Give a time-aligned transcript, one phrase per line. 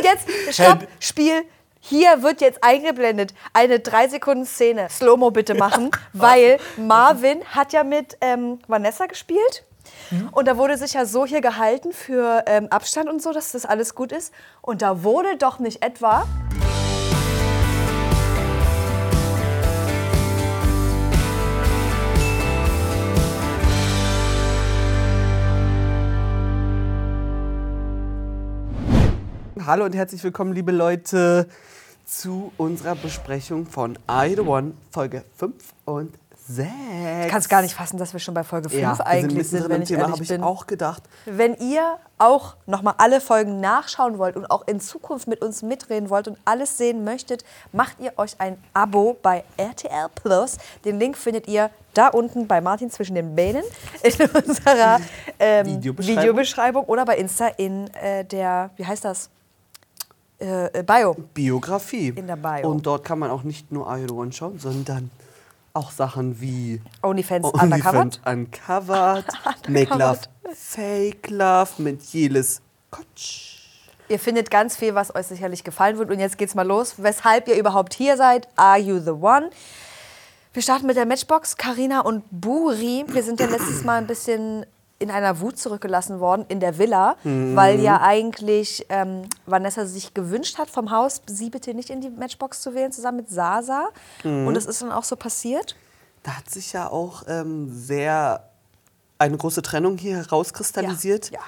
[0.00, 1.44] Und jetzt, stopp, Spiel.
[1.82, 4.88] Hier wird jetzt eingeblendet eine 3 Sekunden Szene.
[4.90, 9.64] Slow-Mo bitte machen, weil Marvin hat ja mit ähm, Vanessa gespielt.
[10.32, 13.64] Und da wurde sich ja so hier gehalten für ähm, Abstand und so, dass das
[13.66, 14.32] alles gut ist.
[14.60, 16.26] Und da wurde doch nicht etwa.
[29.66, 31.46] Hallo und herzlich willkommen, liebe Leute,
[32.06, 36.14] zu unserer Besprechung von I The One, Folge 5 und
[36.48, 36.70] 6.
[37.24, 39.62] Ich kann es gar nicht fassen, dass wir schon bei Folge 5 ja, eigentlich sind,
[39.62, 40.42] sind, wenn ich Thema, ehrlich habe ich bin.
[40.42, 41.02] auch gedacht.
[41.26, 46.08] Wenn ihr auch nochmal alle Folgen nachschauen wollt und auch in Zukunft mit uns mitreden
[46.08, 50.56] wollt und alles sehen möchtet, macht ihr euch ein Abo bei RTL Plus.
[50.86, 53.64] Den Link findet ihr da unten bei Martin zwischen den Beinen
[54.02, 55.00] in unserer
[55.38, 56.22] ähm, Videobeschreibung.
[56.22, 59.28] Videobeschreibung oder bei Insta in äh, der, wie heißt das?
[60.40, 61.14] Äh, äh, Bio.
[61.34, 62.08] Biografie.
[62.16, 62.70] In der Bio.
[62.70, 65.10] Und dort kann man auch nicht nur One schauen, sondern
[65.72, 68.20] auch Sachen wie OnlyFans OnlyFans Undercovered.
[68.26, 70.20] Uncovered, Make Love,
[70.54, 72.60] Fake Love mit Jelis
[72.90, 73.58] Kotsch.
[74.08, 76.10] Ihr findet ganz viel, was euch sicherlich gefallen wird.
[76.10, 76.94] Und jetzt geht's mal los.
[76.96, 78.48] Weshalb ihr überhaupt hier seid?
[78.56, 79.50] Are you the one?
[80.52, 81.56] Wir starten mit der Matchbox.
[81.56, 83.04] Karina und Buri.
[83.06, 84.66] Wir sind ja letztes Mal ein bisschen
[85.00, 87.16] in einer Wut zurückgelassen worden in der Villa,
[87.56, 92.10] weil ja eigentlich ähm, Vanessa sich gewünscht hat vom Haus, sie bitte nicht in die
[92.10, 93.88] Matchbox zu wählen, zusammen mit Sasa.
[94.46, 95.74] Und das ist dann auch so passiert.
[96.22, 98.44] Da hat sich ja auch ähm, sehr
[99.18, 101.30] eine große Trennung hier herauskristallisiert.
[101.30, 101.40] Ja,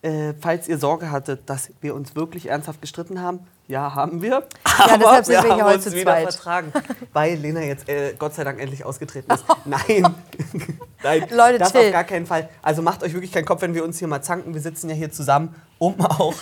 [0.00, 4.44] Äh, falls ihr Sorge hattet, dass wir uns wirklich ernsthaft gestritten haben, ja, haben wir.
[4.64, 6.32] deshalb sind wir hier haben heute zu wieder zweit.
[6.32, 6.72] vertragen,
[7.12, 9.44] weil Lena jetzt äh, Gott sei Dank endlich ausgetreten ist.
[9.64, 10.14] Nein,
[11.02, 11.86] nein, Leute, das chill.
[11.86, 12.48] auf gar keinen Fall.
[12.62, 14.54] Also macht euch wirklich keinen Kopf, wenn wir uns hier mal zanken.
[14.54, 16.34] Wir sitzen ja hier zusammen, um auch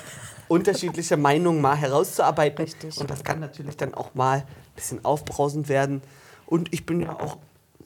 [0.49, 2.65] unterschiedliche Meinungen mal herauszuarbeiten.
[2.65, 2.99] Richtig.
[2.99, 4.45] Und das kann natürlich dann auch mal ein
[4.77, 6.03] bisschen aufbrausend werden.
[6.47, 7.39] Und ich bin ja auch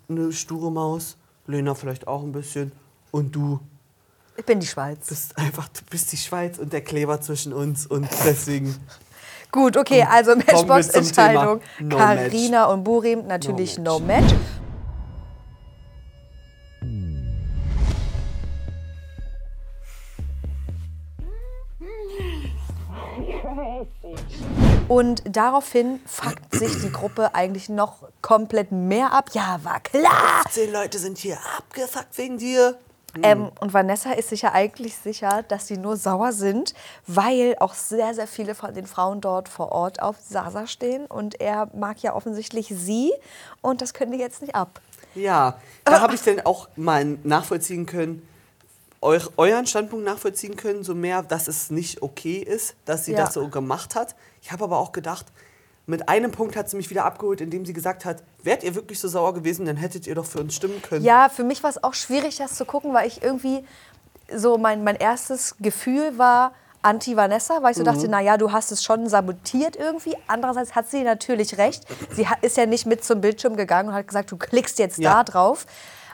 [0.08, 1.16] eine sture Maus.
[1.46, 2.72] Lena vielleicht auch ein bisschen.
[3.10, 3.60] Und du
[4.40, 5.06] Ich bin die Schweiz.
[5.06, 7.86] bist einfach, du bist die Schweiz und der Kleber zwischen uns.
[7.86, 8.74] Und deswegen
[9.52, 11.60] Gut, okay, also Matchbox-Entscheidung.
[11.78, 14.32] No Karina und Burim natürlich No no match.
[24.88, 29.30] Und daraufhin fuckt sich die Gruppe eigentlich noch komplett mehr ab.
[29.34, 30.44] Ja, war klar.
[30.50, 32.78] zehn Leute sind hier abgefuckt wegen dir.
[33.22, 36.74] Ähm, und Vanessa ist sich ja eigentlich sicher, dass sie nur sauer sind,
[37.06, 41.06] weil auch sehr, sehr viele von den Frauen dort vor Ort auf Sasa stehen.
[41.06, 43.12] Und er mag ja offensichtlich sie.
[43.62, 44.80] Und das können die jetzt nicht ab.
[45.14, 48.26] Ja, da habe ich dann auch mal nachvollziehen können,
[49.02, 53.24] eu euren Standpunkt nachvollziehen können, so mehr, dass es nicht okay ist, dass sie Ja.
[53.24, 54.14] das so gemacht hat.
[54.42, 55.26] Ich habe aber auch gedacht,
[55.86, 59.00] mit einem Punkt hat sie mich wieder abgeholt, indem sie gesagt hat, wärt ihr wirklich
[59.00, 61.04] so sauer gewesen, dann hättet ihr doch für uns stimmen können.
[61.04, 63.64] Ja, für mich war es auch schwierig, das zu gucken, weil ich irgendwie
[64.34, 66.52] so mein, mein erstes Gefühl war
[66.82, 68.10] anti-Vanessa, weil ich so dachte, Mhm.
[68.10, 70.16] na ja, du hast es schon sabotiert irgendwie.
[70.28, 71.84] Andererseits hat sie natürlich recht.
[72.12, 75.14] Sie ist ja nicht mit zum Bildschirm gegangen und hat gesagt, du klickst jetzt Ja.
[75.14, 75.66] da drauf.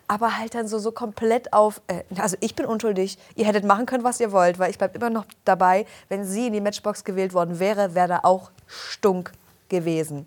[0.08, 3.86] Aber halt dann so, so komplett auf, äh, also ich bin unschuldig, ihr hättet machen
[3.86, 7.02] können, was ihr wollt, weil ich bleib immer noch dabei, wenn sie in die Matchbox
[7.04, 9.32] gewählt worden wäre, wäre da auch Stunk
[9.68, 10.26] gewesen.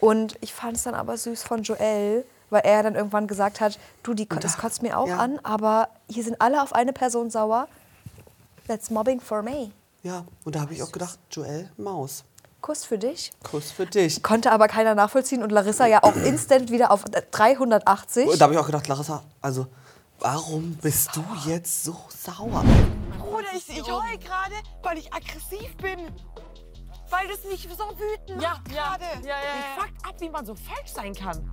[0.00, 3.78] Und ich fand es dann aber süß von Joel, weil er dann irgendwann gesagt hat,
[4.02, 5.18] du, die, das kotzt mir auch ja.
[5.18, 7.68] an, aber hier sind alle auf eine Person sauer.
[8.66, 9.70] That's mobbing for me.
[10.02, 12.24] Ja, und da habe ich auch gedacht, Joel, Maus,
[12.64, 13.30] Kuss für dich.
[13.42, 14.22] Kuss für dich.
[14.22, 18.26] Konnte aber keiner nachvollziehen und Larissa ja auch instant wieder auf 380.
[18.26, 19.66] Und da habe ich auch gedacht, Larissa, also
[20.18, 22.64] warum bist du jetzt so sauer?
[23.18, 26.10] Bruder, ich, ich heul gerade, weil ich aggressiv bin.
[27.10, 29.04] Weil das mich so wütend Ja, macht ja, gerade.
[29.26, 29.82] ja, ja, Mich ja.
[29.82, 31.48] fuckt ab, wie man so falsch sein kann.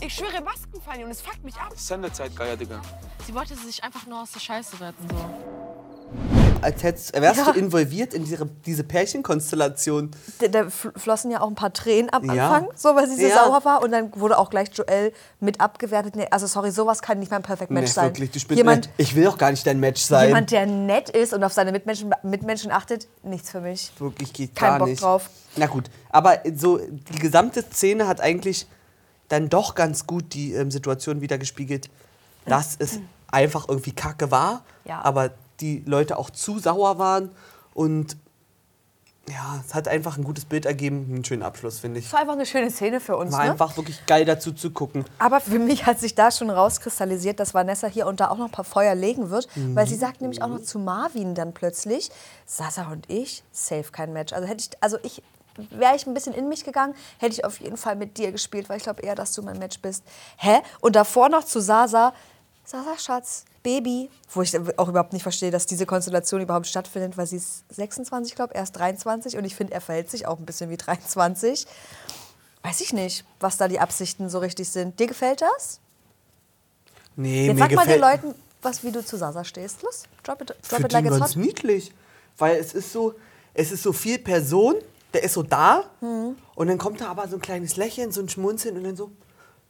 [0.00, 1.72] Ich schwöre, Masken fallen und es fuckt mich ab.
[1.76, 2.82] Sendezeit, Geier, Digga.
[3.26, 5.08] Sie wollte sich einfach nur aus der Scheiße retten.
[5.08, 5.63] So.
[6.64, 7.52] Als hättest, wärst Ja.
[7.52, 10.10] du involviert in diese, diese Pärchenkonstellation.
[10.38, 12.50] Da, da fl- flossen ja auch ein paar Tränen am Ja.
[12.50, 13.44] Anfang, so weil sie so Ja.
[13.44, 13.82] sauer war.
[13.82, 16.16] Und dann wurde auch gleich Joel mit abgewertet.
[16.16, 18.04] Nee, also sorry, sowas kann nicht mein Perfect Match Nee, sein.
[18.06, 20.28] wirklich, du spielst jemand, mir, ich will doch gar nicht dein Match sein.
[20.28, 23.92] jemand, der nett ist und auf seine Mitmenschen, Mitmenschen achtet, nichts für mich.
[23.98, 25.02] Wirklich geht Kein gar Bock nicht.
[25.02, 25.28] drauf.
[25.56, 28.66] Na gut, aber so die gesamte Szene hat eigentlich
[29.28, 31.90] dann doch ganz gut die ähm, Situation wieder gespiegelt,
[32.46, 32.98] dass es
[33.30, 35.00] einfach irgendwie kacke war, Ja.
[35.02, 35.30] aber
[35.64, 37.30] die Leute auch zu sauer waren
[37.72, 38.16] und
[39.26, 42.04] ja, es hat einfach ein gutes Bild ergeben, einen schönen Abschluss, finde ich.
[42.04, 43.32] Das war einfach eine schöne Szene für uns.
[43.32, 43.52] War Ne?
[43.52, 45.06] einfach wirklich geil dazu zu gucken.
[45.18, 48.44] Aber für mich hat sich da schon rauskristallisiert, dass Vanessa hier und da auch noch
[48.46, 49.88] ein paar Feuer legen wird, weil Mhm.
[49.88, 52.10] sie sagt nämlich auch noch zu Marvin dann plötzlich,
[52.44, 54.34] Sasa und ich, safe kein Match.
[54.34, 55.22] Also hätte ich, also ich,
[55.70, 58.68] wäre ich ein bisschen in mich gegangen, hätte ich auf jeden Fall mit dir gespielt,
[58.68, 60.04] weil ich glaube eher, dass du mein Match bist.
[60.36, 60.58] Hä?
[60.82, 62.12] Und davor noch zu Sasa,
[62.66, 67.26] Sasa Schatz, Baby, wo ich auch überhaupt nicht verstehe, dass diese Konstellation überhaupt stattfindet, weil
[67.26, 70.46] sie ist 26, glaube ich, erst 23 und ich finde, er verhält sich auch ein
[70.46, 71.66] bisschen wie 23.
[72.62, 75.00] Weiß ich nicht, was da die Absichten so richtig sind.
[75.00, 75.80] Dir gefällt das?
[77.16, 79.82] Nee, Jetzt mir sag mal den Leuten, was, wie du zu Sasa stehst.
[79.82, 81.36] Los, drop it, drop für it like it's hot.
[81.36, 81.92] niedlich.
[82.38, 83.14] Weil es ist so,
[83.54, 84.74] es ist so viel Person,
[85.12, 86.36] der ist so da Mhm.
[86.54, 89.10] und dann kommt da aber so ein kleines Lächeln, so ein Schmunzeln und dann so,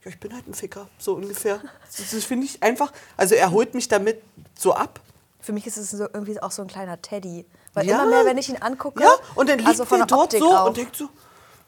[0.04, 1.60] ja, ich bin halt ein Ficker, so ungefähr.
[1.96, 4.22] Das, das finde ich einfach, also er holt mich damit
[4.58, 5.00] so ab.
[5.40, 7.44] Für mich ist es so, irgendwie auch so ein kleiner Teddy.
[7.74, 8.02] Weil Ja.
[8.02, 10.24] immer mehr, wenn ich ihn angucke, Ja, und dann liegt also von er der dort
[10.34, 10.66] Optik so auch.
[10.68, 11.08] und denkt so,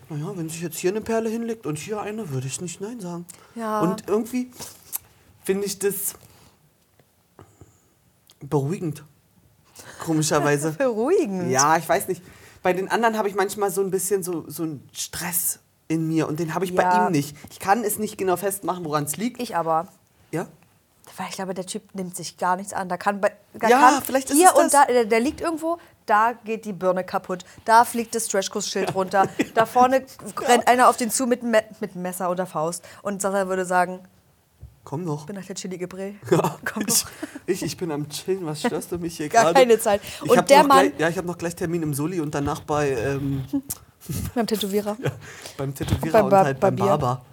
[0.09, 3.01] naja, wenn sich jetzt hier eine Perle hinlegt und hier eine, würde ich nicht Nein
[3.01, 3.27] sagen.
[3.55, 3.81] Ja.
[3.81, 4.51] Und irgendwie
[5.45, 6.15] finde ich das
[8.41, 9.05] beruhigend.
[10.05, 10.73] Komischerweise.
[10.79, 11.51] Beruhigend.
[11.51, 12.23] Ja, ich weiß nicht.
[12.63, 16.27] Bei den anderen habe ich manchmal so ein bisschen so, so einen Stress in mir
[16.29, 17.07] und den habe ich bei Ja.
[17.07, 17.37] ihm nicht.
[17.51, 19.41] Ich kann es nicht genau festmachen, woran es liegt.
[19.41, 19.89] Ich aber.
[20.33, 20.47] ja?
[21.17, 22.89] Weil ich glaube, der Typ nimmt sich gar nichts an.
[22.89, 25.79] Da kann, bei, da Ja, kann vielleicht ist hier und da, der, der liegt irgendwo,
[26.05, 30.05] da geht die Birne kaputt, da fliegt das Stretchkurs-Schild runter, da vorne
[30.41, 32.85] rennt einer auf den zu mit, Me mit Messer oder Faust.
[33.03, 34.01] Und Sasa würde sagen,
[34.83, 35.21] Komm noch.
[35.21, 36.15] ich bin nach der Chili Gebré.
[36.31, 37.11] Ja, Komm ich, doch.
[37.47, 39.61] ich, ich bin am Chillen, was störst du mich hier Gar gerade?
[39.61, 40.01] keine Zeit.
[40.25, 42.35] Ich Und der noch Mann- Gleich, ja, ich habe noch gleich Termin im Soli und
[42.35, 43.45] danach bei, ähm,
[44.35, 44.97] Beim Tätowierer.
[45.57, 46.97] beim Tätowierer Beim und halt beim Barbier.
[46.99, 47.25] Barber.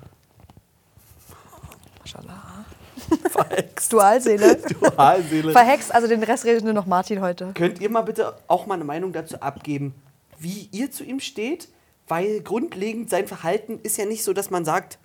[2.02, 2.66] Maschallah.
[3.30, 3.92] Verhext.
[3.94, 4.56] Dualseele.
[4.82, 5.52] Dualseele.
[5.52, 7.52] Verhext, also den Rest redet nur noch Martin heute.
[7.54, 9.94] Könnt ihr mal bitte auch mal eine Meinung dazu abgeben,
[10.40, 11.68] wie ihr zu ihm steht?
[12.08, 14.98] Weil grundlegend sein Verhalten ist ja nicht so, dass man sagt,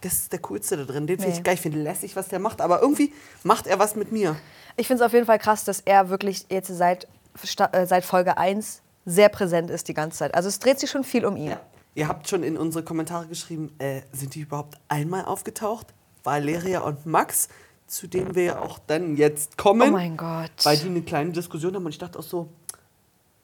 [0.00, 1.38] das ist der Coolste da drin, den finde Nee.
[1.38, 2.60] ich geil, ich finde lässig, was der macht.
[2.62, 3.12] Aber irgendwie
[3.42, 4.36] macht er was mit mir.
[4.76, 7.08] Ich finde es auf jeden Fall krass, dass er wirklich jetzt seit,
[7.72, 10.34] äh, seit Folge 1 sehr präsent ist die ganze Zeit.
[10.34, 11.56] Also es dreht sich schon viel um ihn.
[11.94, 15.86] Ihr habt schon in unsere Kommentare geschrieben, äh, sind die überhaupt einmal aufgetaucht?
[16.24, 17.48] Valeria und Max,
[17.86, 19.88] zu denen wir ja auch dann jetzt kommen.
[19.88, 20.50] Oh mein Gott.
[20.64, 22.48] Weil die eine kleine Diskussion haben und ich dachte auch so,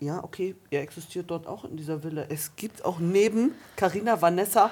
[0.01, 2.25] ja, okay, er existiert dort auch in dieser Villa.
[2.29, 4.71] Es gibt auch neben Karina, Vanessa,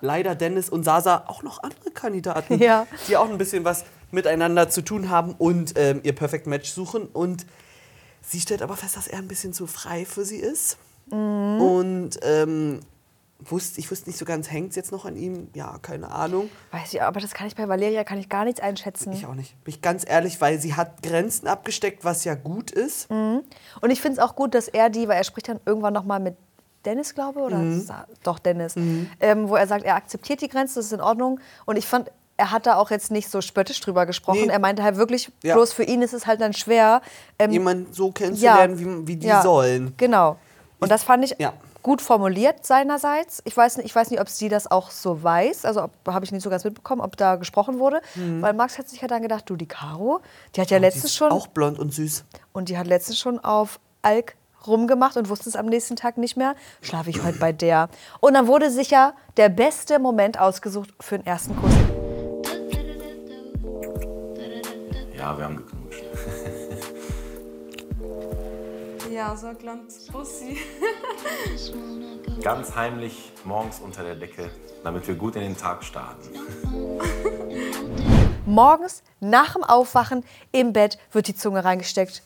[0.00, 2.86] leider Dennis und Sasa auch noch andere Kandidaten, Ja.
[3.08, 7.06] die auch ein bisschen was miteinander zu tun haben und ähm, ihr Perfect Match suchen.
[7.06, 7.44] Und
[8.22, 10.78] sie stellt aber fest, dass er ein bisschen zu frei für sie ist.
[11.10, 11.60] Mhm.
[11.60, 12.80] Und ähm,
[13.40, 15.48] wusste, ich wusste nicht so ganz, hängt es jetzt noch an ihm?
[15.54, 16.48] Ja, keine Ahnung.
[16.70, 19.12] Weiß ich, aber das kann ich bei Valeria kann ich gar nichts einschätzen.
[19.12, 19.62] Ich auch nicht.
[19.64, 23.10] Bin ich ganz ehrlich, weil sie hat Grenzen abgesteckt, was ja gut ist.
[23.10, 26.04] Und ich finde es auch gut, dass er die, weil er spricht dann irgendwann noch
[26.04, 26.36] mal mit
[26.84, 27.88] Dennis, glaube ich, oder Mhm.
[28.22, 28.74] Doch Dennis,
[29.20, 31.40] ähm, wo er sagt, er akzeptiert die Grenze, das ist in Ordnung.
[31.64, 34.42] Und ich fand, er hat da auch jetzt nicht so spöttisch drüber gesprochen.
[34.46, 34.52] Nee.
[34.52, 35.54] Er meinte halt wirklich, Ja.
[35.54, 37.02] bloß für ihn ist es halt dann schwer.
[37.38, 39.94] Ähm, Jemanden so kennenzulernen, wie, wie die ja, sollen.
[39.96, 40.36] Genau.
[40.80, 41.52] Und das fand ich Ja.
[41.82, 43.42] gut formuliert seinerseits.
[43.44, 45.64] Ich weiß nicht, ich weiß nicht ob sie das auch so weiß.
[45.64, 48.00] Also habe ich nicht so ganz mitbekommen, ob da gesprochen wurde.
[48.40, 50.20] Weil Max hat sich ja dann gedacht, du, die Caro,
[50.56, 50.82] die hat ja Mhm.
[50.82, 52.24] Die letztens schon Auch blond und süß.
[52.52, 54.34] und die hat letztens schon auf Alk
[54.66, 56.54] rumgemacht und wusste es am nächsten Tag nicht mehr.
[56.80, 57.88] Schlafe ich heute bei der.
[58.20, 61.72] Und dann wurde sicher der beste Moment ausgesucht für den ersten Kuss.
[65.22, 66.02] Ja, wir haben geknutscht.
[69.12, 70.56] Ja, so ein kleines Bussi.
[72.42, 74.48] Ganz heimlich morgens unter der Decke,
[74.82, 76.26] damit wir gut in den Tag starten.
[78.46, 82.22] Morgens nach dem Aufwachen im Bett wird die Zunge reingesteckt.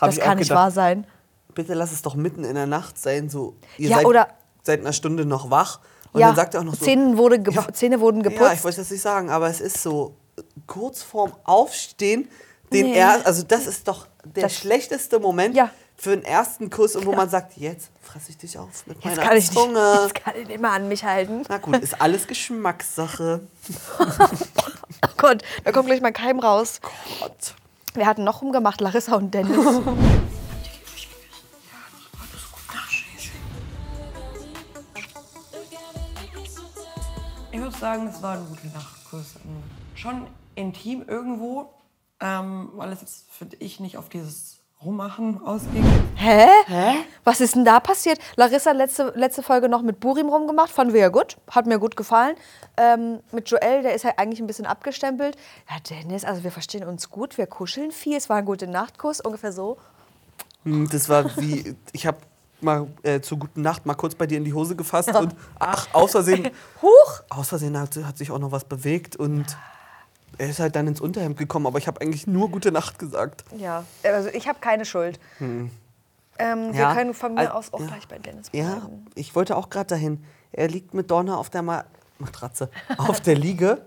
[0.00, 0.64] Hab das kann nicht gedacht.
[0.64, 1.06] wahr sein.
[1.54, 3.30] Bitte lass es doch mitten in der Nacht sein.
[3.30, 4.28] So, ihr Ja, seid oder-
[4.64, 5.78] seit einer Stunde noch wach.
[6.12, 6.84] Und ja, dann sagt er auch noch so.
[6.84, 8.42] Zähne, wurde ge- Zähne wurden geputzt.
[8.42, 10.16] Ja, ich wollte das nicht sagen, aber es ist so
[10.66, 12.28] kurz vorm Aufstehen,
[12.72, 12.96] den Nee.
[12.98, 15.70] er, also das ist doch der Das- schlechteste Moment Ja.
[15.96, 19.16] für einen ersten Kuss und wo man sagt, jetzt fresse ich dich auf mit jetzt,
[19.16, 19.98] meiner kann ich nicht, Zunge.
[20.04, 21.42] jetzt kann ich nicht mehr an mich halten.
[21.48, 23.40] Na gut, ist alles Geschmackssache.
[25.06, 26.80] Oh Gott, da kommt gleich mal Keim raus.
[27.20, 27.54] Gott.
[27.94, 29.56] Wir hatten noch rumgemacht, Larissa und Dennis.
[37.52, 39.34] Ich muss sagen, es war ein guter Nachtkuss.
[39.94, 41.70] Schon intim irgendwo,
[42.20, 45.84] ähm, weil es jetzt, finde ich, nicht auf dieses Rummachen ausging.
[46.16, 46.46] Hä?
[46.66, 46.94] Hä?
[47.24, 48.18] Was ist denn da passiert?
[48.36, 51.78] Larissa hat letzte, letzte Folge noch mit Burim rumgemacht, fanden wir ja gut, hat mir
[51.78, 52.36] gut gefallen.
[52.76, 55.36] Ähm, mit Joel, der ist ja eigentlich ein bisschen abgestempelt.
[55.70, 59.20] Ja, Dennis, also wir verstehen uns gut, wir kuscheln viel, es war ein guter Nachtkuss,
[59.20, 59.78] ungefähr so.
[60.64, 62.18] Hm, Das war wie, ich habe
[62.60, 65.86] mal äh, zur guten Nacht mal kurz bei dir in die Hose gefasst und ach,
[65.94, 66.50] aus Versehen,
[66.82, 67.20] Huch!
[67.30, 69.56] aus Versehen hat, hat sich auch noch was bewegt und
[70.38, 73.44] er ist halt dann ins Unterhemd gekommen, aber ich habe eigentlich nur gute Nacht gesagt.
[73.56, 75.18] Ja, also ich habe keine Schuld.
[75.40, 75.70] Ähm,
[76.38, 76.74] Wir Hm.
[76.74, 77.86] Ja, können von mir al- aus auch ja.
[77.86, 79.06] gleich bei Dennis Ja, bleiben.
[79.14, 80.24] ich wollte auch gerade dahin.
[80.52, 81.84] Er liegt mit Donna auf der Ma
[82.18, 83.84] Matratze, auf der Liege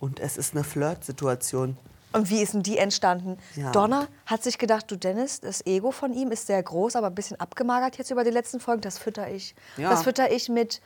[0.00, 1.76] und es ist eine Flirtsituation.
[2.12, 3.38] Und wie ist denn die entstanden?
[3.56, 3.72] Ja.
[3.72, 7.14] Donna hat sich gedacht, du Dennis, das Ego von ihm ist sehr groß, aber ein
[7.14, 8.82] bisschen abgemagert jetzt über die letzten Folgen.
[8.82, 9.54] Das fütter ich.
[9.78, 9.88] Ja.
[9.88, 10.82] Das fütter ich mit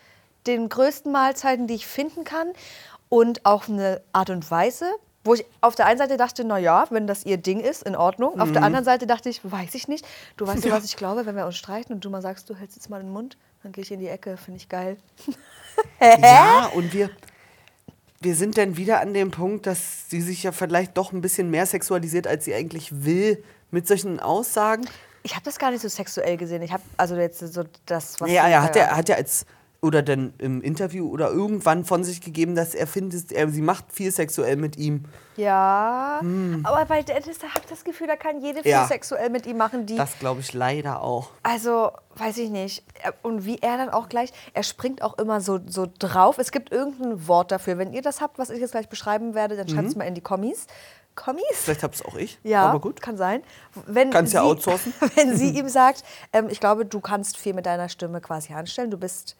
[0.46, 2.46] den größten Mahlzeiten, die ich finden kann.
[3.08, 4.86] Und auf eine Art und Weise,
[5.24, 7.96] wo ich auf der einen Seite dachte, na ja, wenn das ihr Ding ist, in
[7.96, 8.40] Ordnung.
[8.40, 8.66] Auf der Mhm.
[8.66, 10.06] anderen Seite dachte ich, weiß ich nicht.
[10.36, 12.54] Du weißt ja, was ich glaube, wenn wir uns streiten und du mal sagst, du
[12.54, 14.96] hältst jetzt mal den Mund, dann gehe ich in die Ecke, finde ich geil.
[16.00, 17.10] Ja, und wir,
[18.20, 21.50] wir sind dann wieder an dem Punkt, dass sie sich ja vielleicht doch ein bisschen
[21.50, 24.88] mehr sexualisiert, als sie eigentlich will, mit solchen Aussagen.
[25.22, 26.62] Ich habe das gar nicht so sexuell gesehen.
[26.62, 29.44] Ich habe also jetzt so das, was Ja, er hat ja, hat ja als
[29.86, 33.92] oder dann im Interview oder irgendwann von sich gegeben, dass er findet, er, sie macht
[33.92, 35.04] viel sexuell mit ihm.
[35.36, 36.20] Ja,
[36.64, 38.80] aber bei Dennis, da habe ich das Gefühl, da kann jede viel Hm.
[38.80, 38.86] Ja.
[38.86, 39.96] sexuell mit ihm machen, die.
[39.96, 41.30] Das glaube ich leider auch.
[41.42, 42.84] Also, weiß ich nicht.
[43.22, 46.38] Und wie er dann auch gleich, er springt auch immer so, so drauf.
[46.38, 47.78] Es gibt irgendein Wort dafür.
[47.78, 50.14] Wenn ihr das habt, was ich jetzt gleich beschreiben werde, dann schreibt es mal in
[50.14, 50.66] die Kommis.
[51.14, 51.42] Kommis?
[51.52, 52.38] Vielleicht hab's auch ich.
[52.42, 52.68] Ja, Mhm.
[52.70, 53.00] aber gut.
[53.00, 53.42] kann sein.
[53.86, 54.92] Wenn Kannst ja sie- outsourcen.
[55.14, 58.90] Wenn sie ihm sagt, ähm, ich glaube, du kannst viel mit deiner Stimme quasi anstellen,
[58.90, 59.36] du bist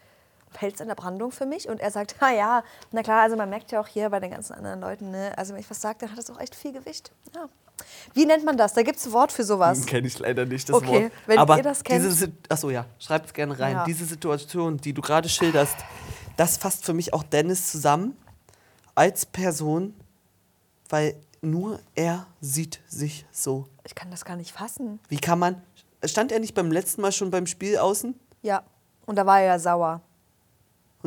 [0.53, 1.69] Pelz in der Brandung für mich.
[1.69, 4.31] Und er sagt, na ja, na klar, also man merkt ja auch hier bei den
[4.31, 6.73] ganzen anderen Leuten, ne, also wenn ich was sage, dann hat das auch echt viel
[6.73, 7.13] Gewicht.
[7.35, 7.49] Ja.
[8.15, 8.73] Wie nennt man das?
[8.73, 9.85] Da gibt es ein Wort für sowas.
[9.85, 11.13] Kenne ich leider nicht, das Okay, Wort.
[11.27, 13.73] wenn Aber ihr das kennt- Diese, achso, ja, schreibt es gerne rein.
[13.75, 13.85] Ja.
[13.85, 15.77] Diese Situation, die du gerade schilderst,
[16.39, 18.17] das fasst für mich auch Dennis zusammen
[18.95, 19.95] als Person,
[20.89, 23.67] weil nur er sieht sich so.
[23.85, 24.99] Ich kann das gar nicht fassen.
[25.09, 25.61] Wie kann man.
[26.05, 28.19] Stand er nicht beim letzten Mal schon beim Spiel außen?
[28.43, 28.63] Ja.
[29.05, 30.01] Und da war er ja sauer.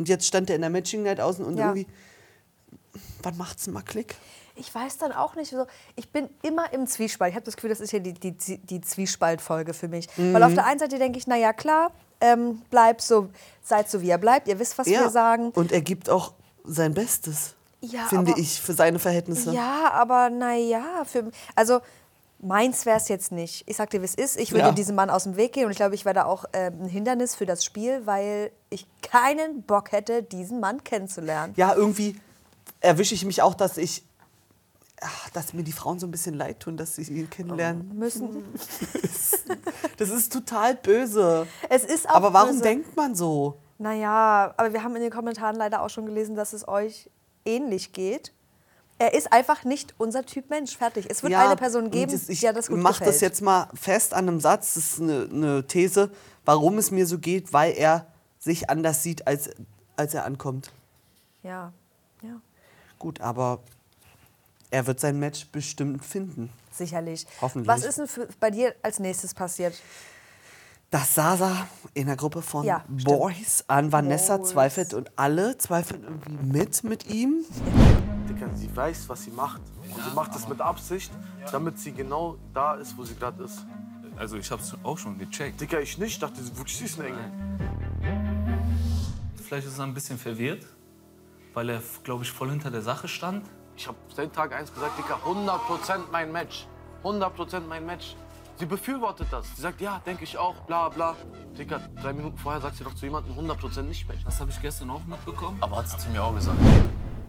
[0.00, 1.66] Und jetzt stand er in der Matching Night außen und Ja.
[1.74, 1.86] irgendwie.
[3.22, 4.16] Wann macht's mal Klick?
[4.56, 5.66] Ich weiß dann auch nicht so.
[5.94, 7.30] Ich bin immer im Zwiespalt.
[7.30, 10.08] Ich habe das Gefühl, das ist hier die, die, die Zwiespaltfolge für mich.
[10.16, 10.42] Weil Mhm.
[10.42, 11.92] auf der einen Seite denke ich, na ja, klar,
[12.22, 13.28] ähm, bleibt so,
[13.62, 14.48] seid so, wie er bleibt.
[14.48, 15.50] Ihr wisst, was wir sagen.
[15.50, 16.32] Und er gibt auch
[16.64, 17.54] sein Bestes.
[17.82, 19.52] Ja, finde aber- ich, für seine Verhältnisse.
[19.54, 21.80] Ja, aber naja, für also
[22.42, 23.64] meins wäre es jetzt nicht.
[23.68, 24.38] Ich sag dir, wie es ist.
[24.38, 24.72] Ich würde Ja.
[24.72, 26.88] diesem Mann aus dem Weg gehen und ich glaube, ich wäre da auch ähm, ein
[26.88, 31.52] Hindernis für das Spiel, weil ich keinen Bock hätte, diesen Mann kennenzulernen.
[31.56, 32.18] ja, irgendwie
[32.80, 34.02] erwische ich mich auch, dass ich,
[35.02, 37.94] ach, dass mir die Frauen so ein bisschen leid tun, dass sie ihn kennenlernen.
[37.98, 38.44] Müssen.
[39.98, 41.46] Das ist total böse.
[41.68, 42.62] Es ist auch Aber warum böse.
[42.62, 43.56] denkt man so?
[43.78, 47.10] Naja, aber wir haben in den Kommentaren leider auch schon gelesen, dass es euch
[47.44, 48.32] ähnlich geht.
[49.00, 50.76] Er ist einfach nicht unser Typ Mensch.
[50.76, 51.06] Fertig.
[51.08, 53.14] Es wird eine Person geben, das- ich die ja das gut mach gefällt.
[53.14, 54.74] das jetzt mal fest an einem Satz.
[54.74, 56.10] Das ist eine, eine These,
[56.44, 58.06] warum es mir so geht, weil er
[58.38, 59.48] sich anders sieht, als,
[59.96, 60.70] als er ankommt.
[61.42, 61.72] Ja,
[62.22, 62.40] ja,
[62.98, 63.60] Gut, aber
[64.70, 66.50] er wird sein Match bestimmt finden.
[66.70, 67.26] sicherlich.
[67.40, 67.68] Hoffentlich.
[67.68, 69.74] Was ist denn für, bei dir als nächstes passiert?
[70.90, 73.04] Dass Sasa in der Gruppe von Ja, stimmt.
[73.04, 74.50] Boys an Vanessa Boys.
[74.50, 77.44] zweifelt und alle zweifeln irgendwie mit mit ihm.
[78.30, 79.60] Digga, sie weiß, was sie macht.
[79.82, 81.10] Und sie macht es mit Absicht,
[81.50, 83.66] damit sie genau da ist, wo sie gerade ist.
[84.16, 85.60] Also ich hab's auch schon gecheckt.
[85.60, 86.12] Digga, ich nicht.
[86.12, 87.32] Ich dachte, sie wirklich ist ein Engel.
[89.42, 90.64] Vielleicht ist er ein bisschen verwirrt,
[91.54, 93.44] weil er, glaube ich, voll hinter der Sache stand.
[93.76, 96.66] Ich habe seit Tag 1 gesagt, Digga, 100% mein Match.
[97.02, 98.14] 100% mein Match.
[98.58, 99.56] Sie befürwortet das.
[99.56, 101.16] Sie sagt, ja, denke ich auch, bla bla.
[101.58, 104.22] Digga, drei Minuten vorher sagt sie doch zu jemandem 100% nicht Match.
[104.22, 105.56] Das habe ich gestern auch mitbekommen.
[105.62, 106.58] Aber hat sie zu mir auch gesagt.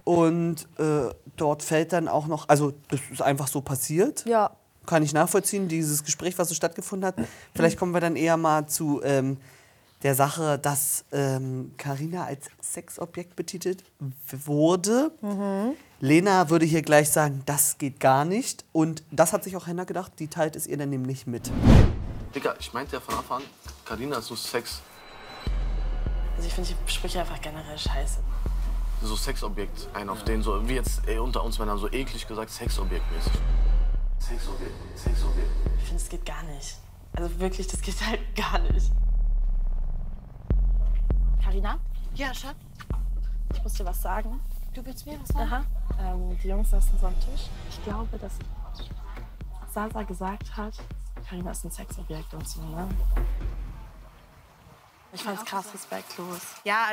[0.04, 4.26] Und äh, dort fällt dann auch noch, also das ist einfach so passiert.
[4.26, 4.52] Ja.
[4.86, 7.16] Kann ich nachvollziehen, dieses Gespräch, was so stattgefunden hat.
[7.54, 9.38] Vielleicht kommen wir dann eher mal zu ähm,
[10.02, 11.06] der Sache, dass
[11.78, 13.84] Karina als Sexobjekt betitelt
[14.32, 15.12] wurde.
[16.00, 18.66] Lena würde hier gleich sagen, das geht gar nicht.
[18.72, 21.52] Und das hat sich auch Henna gedacht, die teilt es ihr dann nämlich mit.
[22.34, 23.44] Digga, ich meinte ja von Anfang an,
[23.86, 24.82] Carina ist so Sex,
[26.38, 28.18] Also ich finde die Sprüche einfach generell scheiße.
[29.02, 29.88] So Sexobjekt.
[29.94, 33.32] Ein auf den so, wie jetzt ey, unter uns Männern so eklig gesagt, Sexobjekt-mäßig.
[34.20, 35.50] Sexobjekt, Sexobjekt.
[35.80, 36.78] Ich finde, es geht gar nicht.
[37.14, 38.92] Also wirklich, das geht halt gar nicht.
[41.44, 41.80] Carina,
[42.16, 42.56] Ja, Schatz.
[43.54, 44.40] ich muss dir was sagen.
[44.74, 45.52] Du willst mir was sagen?
[45.52, 45.64] Aha.
[46.00, 47.48] Ähm, die Jungs saßen so am Tisch.
[47.70, 48.34] Ich glaube, dass
[49.74, 50.74] Sasa gesagt hat,
[51.28, 52.88] Carina ist ein Sexobjekt und so, ne?
[55.14, 56.40] Ich fand's krass respektlos.
[56.64, 56.88] Ja,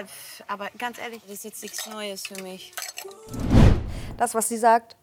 [0.48, 2.72] aber ganz ehrlich, das ist jetzt nichts Neues für mich.
[4.16, 4.96] Das, was sie sagt,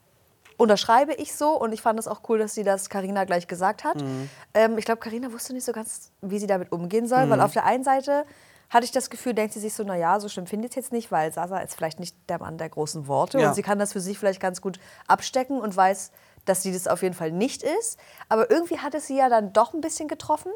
[0.57, 3.83] unterschreibe ich so und ich fand es auch cool, dass sie das Karina gleich gesagt
[3.83, 4.01] hat.
[4.01, 4.29] Mhm.
[4.53, 7.53] Ähm, ich glaube, Karina wusste nicht so ganz, wie sie damit umgehen soll, weil auf
[7.53, 8.25] der einen Seite
[8.69, 10.91] hatte ich das Gefühl, denkt sie sich so, naja, so schlimm finde ich es jetzt
[10.91, 13.49] nicht, weil Sasa ist vielleicht nicht der Mann der großen Worte Ja.
[13.49, 16.11] und sie kann das für sich vielleicht ganz gut abstecken und weiß,
[16.45, 17.99] dass sie das auf jeden Fall nicht ist.
[18.27, 20.51] Aber irgendwie hat es sie ja dann doch ein bisschen getroffen,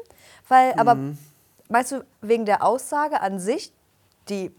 [0.48, 1.18] weil, aber Mhm.
[1.70, 3.72] Meinst du, wegen der Aussage an sich,
[4.28, 4.50] die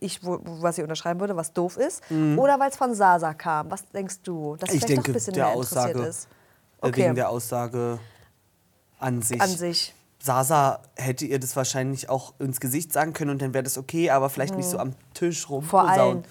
[0.00, 2.02] ich, wo, was ich unterschreiben würde, was doof ist,
[2.36, 3.70] oder weil es von Sasa kam?
[3.70, 4.56] Was denkst du?
[4.56, 4.76] Dass Mhm.
[4.76, 6.24] Ich vielleicht denke, doch ein bisschen der mehr Aussage, ist.
[6.24, 7.04] äh, Okay.
[7.04, 7.98] wegen der Aussage
[8.98, 9.40] an sich.
[9.40, 9.94] An sich.
[10.18, 14.10] Sasa hätte ihr das wahrscheinlich auch ins Gesicht sagen können und dann wäre das okay,
[14.10, 15.64] aber vielleicht nicht so am Tisch rum.
[15.64, 15.68] Mhm.
[15.68, 16.24] Vor allen.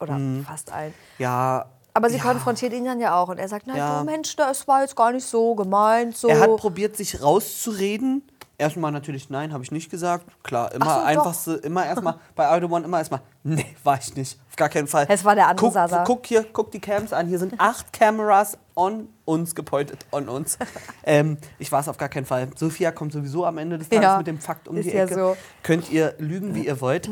[0.00, 0.92] Oder fast allen.
[1.18, 1.66] Ja.
[1.94, 2.22] Aber sie ja.
[2.22, 3.98] konfrontiert ihn dann ja auch und er sagt, na Ja.
[4.00, 6.16] du Mensch, das war jetzt gar nicht so gemeint.
[6.16, 6.28] So.
[6.28, 8.22] Er hat probiert, sich rauszureden.
[8.58, 10.26] Erstmal natürlich, nein, habe ich nicht gesagt.
[10.42, 11.04] Klar, immer so, doch.
[11.04, 14.38] einfachste, immer erstmal bei Idol One immer erstmal, nee, war ich nicht.
[14.48, 15.06] Auf gar keinen Fall.
[15.08, 16.04] Es war der andere guck, Sasa.
[16.04, 17.26] Guck hier, guck die Cams an.
[17.26, 20.58] Hier sind acht Kameras on uns gepointet, on uns.
[21.04, 22.48] ähm, ich war es auf gar keinen Fall.
[22.54, 25.14] Sophia kommt sowieso am Ende des Tages Ja, mit dem Fakt um die ja Ecke.
[25.14, 25.36] so.
[25.62, 27.10] Könnt ihr lügen, wie ihr wollt.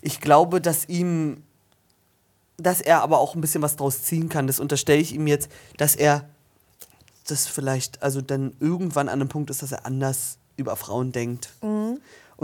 [0.00, 1.42] Ich glaube, dass ihm
[2.58, 4.46] dass er aber auch ein bisschen was draus ziehen kann.
[4.46, 6.28] Das unterstelle ich ihm jetzt, dass er
[7.26, 11.50] das vielleicht, also dann irgendwann an einem Punkt ist, dass er anders über Frauen denkt.
[11.60, 12.00] Und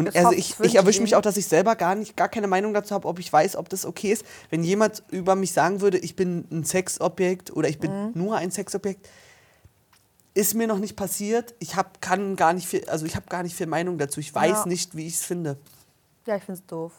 [0.06, 2.46] Das also ich, ich erwische ich mich auch, dass ich selber gar nicht, gar keine
[2.46, 4.24] Meinung dazu habe, ob ich weiß, ob das okay ist.
[4.50, 8.50] Wenn jemand über mich sagen würde, ich bin ein Sexobjekt oder ich bin nur ein
[8.50, 9.08] Sexobjekt,
[10.34, 11.54] ist mir noch nicht passiert.
[11.58, 14.20] Ich habe kann gar nicht viel, also ich habe gar nicht viel Meinung dazu.
[14.20, 14.66] Ich weiß Ja.
[14.66, 15.58] nicht, wie ich es finde.
[16.26, 16.92] Ja, ich finde es doof.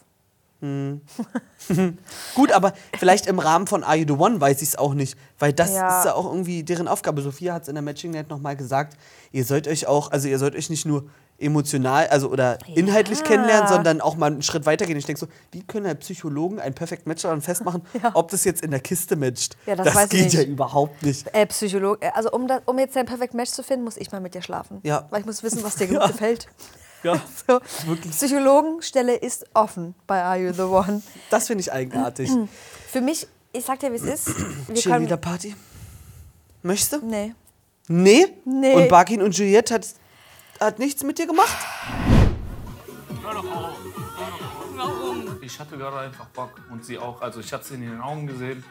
[2.36, 5.18] Gut, aber vielleicht im Rahmen von Are You the One weiß ich es auch nicht,
[5.38, 6.00] weil das Ja.
[6.00, 7.22] ist ja auch irgendwie deren Aufgabe.
[7.22, 8.98] Sophia hat es in der Matching Night nochmal gesagt,
[9.32, 11.06] ihr sollt euch auch, also ihr sollt euch nicht nur
[11.42, 14.98] emotional, also oder inhaltlich kennenlernen, sondern auch mal einen Schritt weitergehen.
[14.98, 17.82] Ich denke so, wie können halt Psychologen ein Perfect Match daran festmachen,
[18.14, 19.56] ob das jetzt in der Kiste matcht?
[19.66, 20.50] Ja, das weiß ich geht ja nicht.
[20.50, 21.26] überhaupt nicht.
[21.34, 24.12] Äh, Psycholog, äh, also um, da, um jetzt dein Perfect Match zu finden, muss ich
[24.12, 24.80] mal mit dir schlafen.
[24.84, 25.08] Ja.
[25.12, 26.48] Weil ich muss wissen, was dir gut gefällt.
[27.04, 27.60] Ja, So.
[27.88, 28.12] wirklich.
[28.12, 31.02] Psychologenstelle ist offen bei Are You the One.
[31.30, 32.30] Das finde ich eigenartig.
[32.92, 34.68] Für mich, ich sag dir, wie es ist.
[34.68, 35.56] Wir Cheerleader Party.
[36.62, 37.06] Möchtest du?
[37.06, 37.34] nee.
[37.92, 38.28] Nee?
[38.46, 38.76] Nee.
[38.76, 39.88] Und Barkin und Juliette hat,
[40.60, 41.58] hat nichts mit dir gemacht?
[45.42, 47.22] Ich hatte gerade einfach Bock und sie auch.
[47.22, 48.64] Also ich habe sie in den Augen gesehen.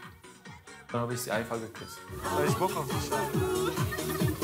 [0.93, 1.99] Dann habe ich sie einfach geküsst.
[2.47, 4.38] Ich Bock auf dich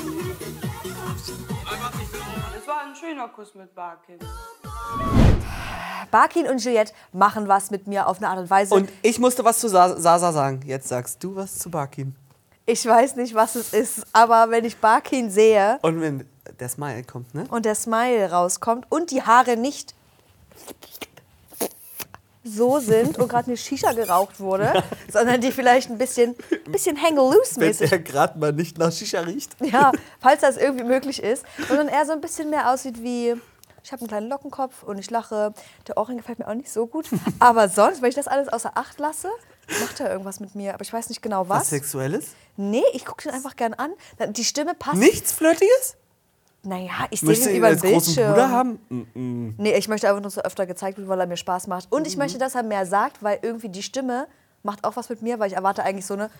[2.94, 4.18] ein schöner Kuss mit Barkin.
[6.10, 8.74] Barkin und Juliette machen was mit mir auf eine Art und Weise.
[8.74, 10.60] Und ich musste was zu Sa Sasa sagen.
[10.64, 12.14] Jetzt sagst du was zu Barkin.
[12.66, 16.28] ich weiß nicht, was es ist, aber wenn ich Barkin sehe Und wenn
[16.60, 17.46] der Smile kommt, ne?
[17.50, 19.94] und der Smile rauskommt und die Haare nicht
[22.44, 26.36] so sind und gerade eine Shisha geraucht wurde, sondern die vielleicht ein bisschen,
[26.70, 29.56] bisschen Wenn hang-loose-mäßig er gerade mal nicht nach Shisha riecht.
[29.60, 31.44] Ja, falls das irgendwie möglich ist.
[31.68, 33.34] Sondern er so ein bisschen mehr aussieht wie,
[33.82, 35.54] ich habe einen kleinen Lockenkopf und ich lache.
[35.88, 37.08] Der Ohrring gefällt mir auch nicht so gut.
[37.38, 39.30] Aber sonst, wenn ich das alles außer Acht lasse,
[39.80, 40.74] macht er irgendwas mit mir.
[40.74, 41.70] Aber ich weiß nicht genau Was was.
[41.70, 42.26] Sexuelles?
[42.56, 43.92] Nee, ich gucke den einfach gern an.
[44.30, 44.96] Die Stimme passt.
[44.96, 45.96] Nichts Flirtiges?
[46.64, 48.30] Naja, ich sehe ihn über den Bildschirm.
[48.32, 48.78] Bruder haben?
[49.14, 51.92] Mm, Nee, ich möchte einfach nur so öfter gezeigt wird, weil er mir Spaß macht.
[51.92, 52.06] Und Mhm.
[52.06, 54.26] ich möchte, dass er mehr sagt, weil irgendwie die Stimme
[54.62, 56.30] macht auch was mit mir, weil ich erwarte eigentlich so eine,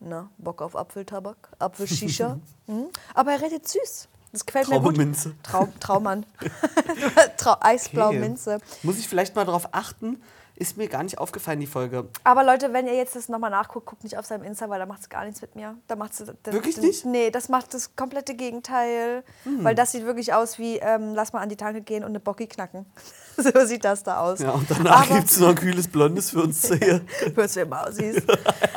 [0.00, 2.38] na, Bock auf Apfeltabak, Apfelshisha.
[2.66, 2.86] mhm.
[3.14, 4.08] Aber er redet süß.
[4.32, 4.94] Das gefällt mir gut.
[4.94, 5.34] Traubeminze.
[5.42, 6.24] Trau Traumann.
[7.36, 8.18] Trau Eisblau Okay.
[8.20, 8.58] Minze.
[8.82, 10.20] Muss ich vielleicht mal darauf achten?
[10.60, 12.06] Ist mir gar nicht aufgefallen, die Folge.
[12.22, 14.84] Aber Leute, wenn ihr jetzt das nochmal nachguckt, guckt nicht auf seinem Insta, weil da
[14.84, 15.74] macht es gar nichts mit mir.
[15.86, 17.06] Da macht's, das, Wirklich das, nicht?
[17.06, 19.24] Nee, das macht das komplette Gegenteil.
[19.44, 22.20] Weil das sieht wirklich aus wie, ähm, lass mal an die Tanke gehen und eine
[22.20, 22.84] Bocki knacken.
[23.38, 24.40] so sieht das da aus.
[24.40, 27.00] Ja, und danach gibt es noch ein kühles Blondes für uns hier.
[27.34, 28.22] Hörst du immer aussiehst.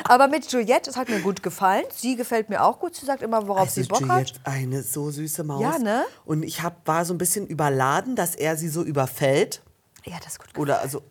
[0.05, 1.83] Aber mit Juliette, das hat mir gut gefallen.
[1.93, 2.95] Sie gefällt mir auch gut.
[2.95, 4.41] Sie sagt immer, worauf Also sie Bock Juliette, hat.
[4.45, 5.61] eine so süße Maus.
[5.61, 6.05] Ja, ne?
[6.23, 9.61] Und ich hab, war so ein bisschen überladen, dass er sie so überfällt.
[10.05, 10.57] Ja, das ist gut.
[10.57, 11.01] Oder also,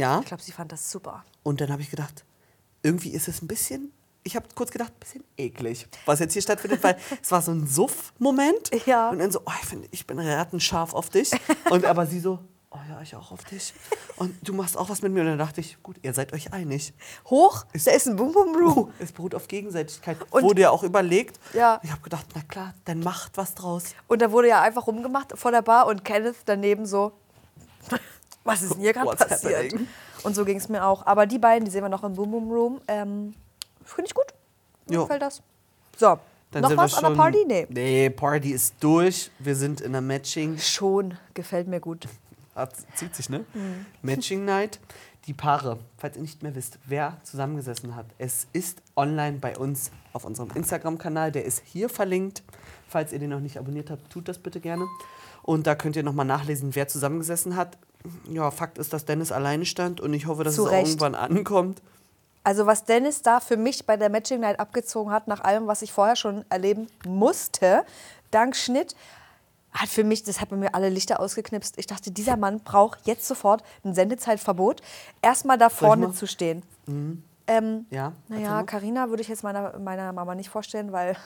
[0.00, 0.20] ja.
[0.20, 1.24] Ich glaube, sie fand das super.
[1.42, 2.24] Und dann habe ich gedacht,
[2.82, 6.42] irgendwie ist es ein bisschen, ich habe kurz gedacht, ein bisschen eklig, was jetzt hier
[6.42, 8.70] stattfindet, weil es war so ein Suff-Moment.
[8.86, 9.10] Ja.
[9.10, 11.30] Und dann so, oh, ich finde, ich bin rattenscharf auf dich.
[11.70, 12.38] Und aber sie so,
[12.70, 13.72] oh ja, ich auch auf dich.
[14.16, 15.20] Und du machst auch was mit mir.
[15.22, 16.92] Und dann dachte ich, gut, ihr seid euch einig.
[17.26, 18.78] Hoch, da ist ein Boom Boom Room.
[18.78, 20.16] Oh, es beruht auf Gegenseitigkeit.
[20.30, 21.38] Und- Wurde ja auch überlegt.
[21.54, 21.80] Ja.
[21.82, 23.84] Ich habe gedacht, na klar, dann macht was draus.
[24.08, 27.12] Und da wurde ja einfach rumgemacht vor der Bar und Kenneth daneben so,
[28.44, 29.74] was ist denn hier gerade passiert?
[30.22, 31.06] Und so ging es mir auch.
[31.06, 32.80] Aber die beiden, die sehen wir noch im Boom Boom Room.
[32.88, 33.34] Ähm,
[33.84, 34.26] Finde ich gut.
[34.86, 35.02] Mir Jo.
[35.02, 35.42] gefällt das.
[35.96, 36.18] So,
[36.50, 37.44] Dann noch sind was wir an der schon- Party?
[37.46, 37.66] Nee.
[37.70, 39.30] Nee, Party ist durch.
[39.38, 40.58] Wir sind in der Matching.
[40.58, 42.06] Schon, gefällt mir gut.
[42.54, 43.44] Hat, zieht sich, ne?
[43.54, 43.86] Mhm.
[44.02, 44.80] Matching Night.
[45.26, 48.06] Die Paare, falls ihr nicht mehr wisst, wer zusammengesessen hat.
[48.18, 51.30] Es ist online bei uns auf unserem Instagram-Kanal.
[51.30, 52.42] Der ist hier verlinkt.
[52.88, 54.86] Falls ihr den noch nicht abonniert habt, tut das bitte gerne.
[55.42, 57.76] Und da könnt ihr nochmal nachlesen, wer zusammengesessen hat.
[58.28, 61.82] Ja, Fakt ist, dass Dennis alleine stand und ich hoffe, dass Zu es irgendwann ankommt.
[62.42, 65.82] Also was Dennis da für mich bei der Matching Night abgezogen hat, nach allem, was
[65.82, 67.84] ich vorher schon erleben musste,
[68.30, 68.96] dank Schnitt,
[69.72, 71.78] hat für mich, das hat bei mir alle Lichter ausgeknipst.
[71.78, 74.82] Ich dachte, dieser Mann braucht jetzt sofort ein Sendezeitverbot,
[75.22, 76.62] erstmal da vorne zu stehen.
[76.86, 77.22] Mhm.
[77.46, 78.64] Ähm, Ja, naja, mal.
[78.64, 81.16] Carina würde ich jetzt meiner, meiner Mama nicht vorstellen, weil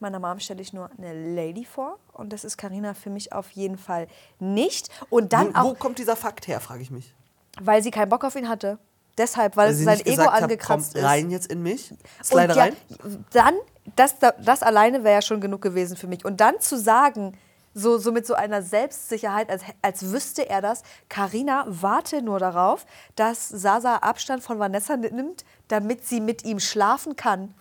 [0.00, 1.98] meiner Mom stelle ich nur eine Lady vor.
[2.12, 4.90] Und das ist Carina für mich auf jeden Fall nicht.
[5.10, 7.14] Und dann wo, wo auch, kommt dieser Fakt her, frage ich mich.
[7.60, 8.78] weil sie keinen Bock auf ihn hatte.
[9.18, 11.06] Deshalb, weil, Weil sein Ego gesagt hat, angekratzt komm ist.
[11.06, 11.90] rein jetzt in mich.
[12.30, 12.76] Und ja, rein.
[13.32, 13.54] dann,
[13.96, 16.24] das, das alleine wäre ja schon genug gewesen für mich.
[16.24, 17.36] Und dann zu sagen,
[17.72, 22.86] so, so mit so einer Selbstsicherheit, als, als wüsste er das, Karina warte nur darauf,
[23.16, 27.54] dass Sasa Abstand von Vanessa nimmt, damit sie mit ihm schlafen kann.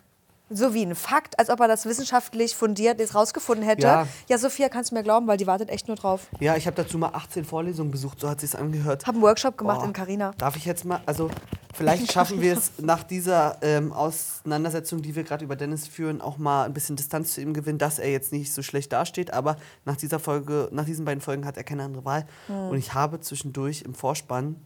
[0.50, 3.88] So wie ein Fakt, als ob er das wissenschaftlich fundiert jetzt rausgefunden hätte.
[3.88, 4.08] Ja.
[4.30, 6.28] Ja, Sophia, kannst du mir glauben, weil die wartet echt nur drauf.
[6.40, 9.08] Ja, ich habe dazu mal 18 Vorlesungen besucht, so hat sie es angehört.
[9.08, 9.88] Hab einen Workshop gemacht Boah.
[9.88, 10.34] in Carina.
[10.38, 11.32] Darf ich jetzt mal, also
[11.74, 16.38] vielleicht schaffen wir es nach dieser ähm, Auseinandersetzung, die wir gerade über Dennis führen, auch
[16.38, 19.34] mal ein bisschen Distanz zu ihm gewinnen, dass er jetzt nicht so schlecht dasteht.
[19.34, 22.28] Aber nach dieser Folge, nach diesen beiden Folgen hat er keine andere Wahl.
[22.48, 22.70] Hm.
[22.70, 24.58] Und ich habe zwischendurch im Vorspann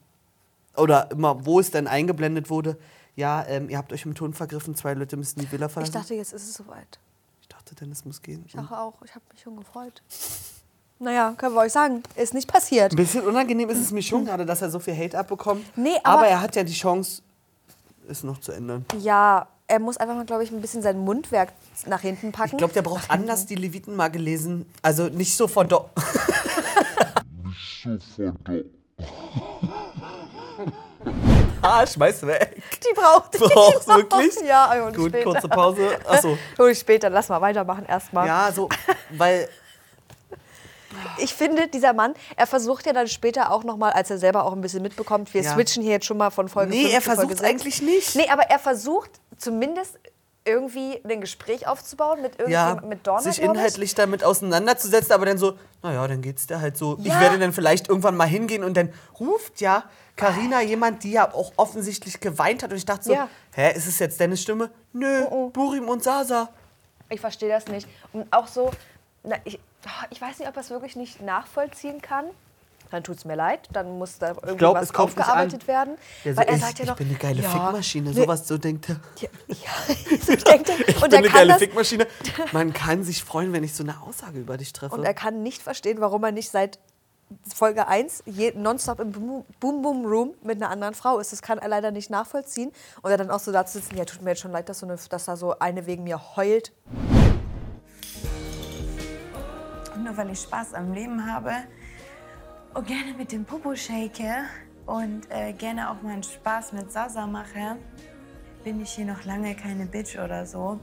[0.76, 2.78] oder immer, wo es denn eingeblendet wurde,
[3.20, 5.92] ja, ähm, ihr habt euch im Ton vergriffen, zwei Leute müssen die Villa Ich verlassen.
[5.94, 7.00] dachte, jetzt ist es soweit.
[7.42, 8.44] Ich dachte, Dennis muss gehen.
[8.48, 10.02] Ich dachte auch, ich habe mich schon gefreut.
[11.00, 12.94] Naja, können wir euch sagen, ist nicht passiert.
[12.94, 15.66] Ein bisschen unangenehm ist es mir schon gerade, dass er so viel Hate abbekommt.
[15.78, 17.22] Nee, aber aber- er hat ja die Chance,
[18.08, 18.86] es noch zu ändern.
[19.00, 21.54] Ja, er muss einfach mal, glaube ich, ein bisschen sein Mundwerk
[21.86, 22.52] nach hinten packen.
[22.52, 24.66] Ich glaube, der braucht anders die Leviten mal gelesen.
[24.82, 25.90] Also nicht so von do.
[31.62, 32.62] ah, schmeiß weg.
[32.84, 33.98] die braucht die Brauchst noch.
[33.98, 34.34] wirklich?
[34.48, 35.32] Ja, hol ich Gut, später.
[35.32, 35.98] kurze Pause.
[36.08, 36.38] Achso.
[36.58, 38.28] Hol ich später, lass mal weitermachen erstmal.
[38.28, 38.70] Ja, so,
[39.12, 39.48] weil
[41.18, 44.54] Ich finde, dieser Mann, er versucht ja dann später auch nochmal, als er selber auch
[44.54, 45.54] ein bisschen mitbekommt, wir Ja.
[45.54, 47.50] switchen hier jetzt schon mal von Folge Nee, 5 er zu Folge versucht's 6.
[47.52, 48.16] eigentlich nicht.
[48.16, 50.00] Nee, aber er versucht zumindest
[50.50, 53.44] irgendwie ein Gespräch aufzubauen mit ja, irgendjemand, mit Dorna, sich ich.
[53.46, 56.98] inhaltlich damit auseinanderzusetzen, aber dann so, naja, dann geht's dir halt so.
[57.00, 57.20] Ich Ja.
[57.22, 59.84] werde dann vielleicht irgendwann mal hingehen und dann ruft ja
[60.16, 63.30] Karina jemand, die ja auch offensichtlich geweint hat und ich dachte so, Ja.
[63.54, 64.70] hä, ist es jetzt Dennis Stimme?
[64.92, 66.50] Nö, Burim und Sasa.
[67.10, 67.88] Ich verstehe das nicht.
[68.14, 68.72] Und auch so,
[69.24, 72.26] na, ich, oh, ich weiß nicht, ob er es wirklich nicht nachvollziehen kann.
[72.92, 75.96] Dann tut es mir leid, dann muss da irgendwie glaub, es kommt aufgearbeitet werden.
[76.26, 78.48] Der so, Weil er ich, sagt ja ich noch, bin eine geile ja, Fickmaschine, sowas
[78.48, 79.00] so denkt er.
[79.20, 80.80] Ja, ja, so denkt er.
[80.90, 82.08] Ich Und bin er eine geile das, Fickmaschine.
[82.52, 84.96] Man kann sich freuen, wenn ich so eine Aussage über dich treffe.
[84.96, 86.80] und er kann nicht verstehen, warum er nicht seit
[87.54, 91.32] Folge 1 je, nonstop im Boom Boom Room mit einer anderen Frau ist.
[91.32, 92.72] Das kann er leider nicht nachvollziehen.
[93.04, 94.80] Und er dann auch so da zu sitzen, ja, tut mir jetzt schon leid, dass,
[94.80, 96.72] so eine, dass da so eine wegen mir heult.
[99.94, 101.52] Und nur weil ich Spaß am Leben habe
[102.74, 104.46] und gerne mit dem Popo shake
[104.86, 107.78] und äh, gerne auch mal einen Spaß mit Sasa mache,
[108.64, 110.80] bin ich hier noch lange keine Bitch oder so.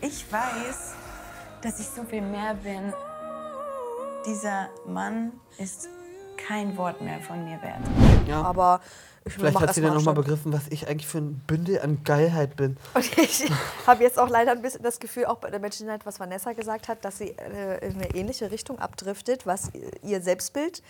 [0.00, 0.94] Ich weiß,
[1.62, 2.92] dass ich so viel mehr bin.
[4.26, 5.88] Dieser Mann ist
[6.36, 7.80] kein Wort mehr von mir wert.
[8.26, 8.42] ja.
[8.42, 8.80] Aber
[9.24, 12.56] ich Vielleicht hat sie dann nochmal begriffen, was ich eigentlich für ein Bündel an Geilheit
[12.56, 12.76] bin.
[12.94, 13.50] Und ich
[13.86, 16.52] habe jetzt auch leider ein bisschen das Gefühl, auch bei der Menschen Night, was Vanessa
[16.52, 19.70] gesagt hat, dass sie äh, in eine ähnliche Richtung abdriftet, was
[20.02, 20.82] ihr Selbstbild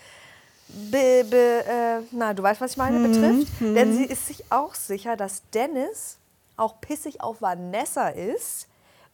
[0.91, 3.47] be, be, äh, na, du weißt, was ich meine, Mhm, betrifft.
[3.59, 6.17] Denn sie ist sich auch sicher, dass Dennis
[6.57, 8.67] auch pissig auf Vanessa ist,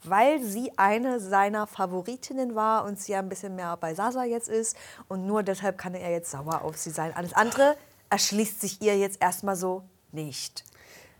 [0.04, 4.78] weil sie eine seiner Favoritinnen war und sie ein bisschen mehr bei Sasa jetzt ist.
[5.08, 7.14] Und nur deshalb kann er jetzt sauer auf sie sein.
[7.16, 7.76] Alles andere
[8.10, 10.64] erschließt sich ihr jetzt erstmal so nicht.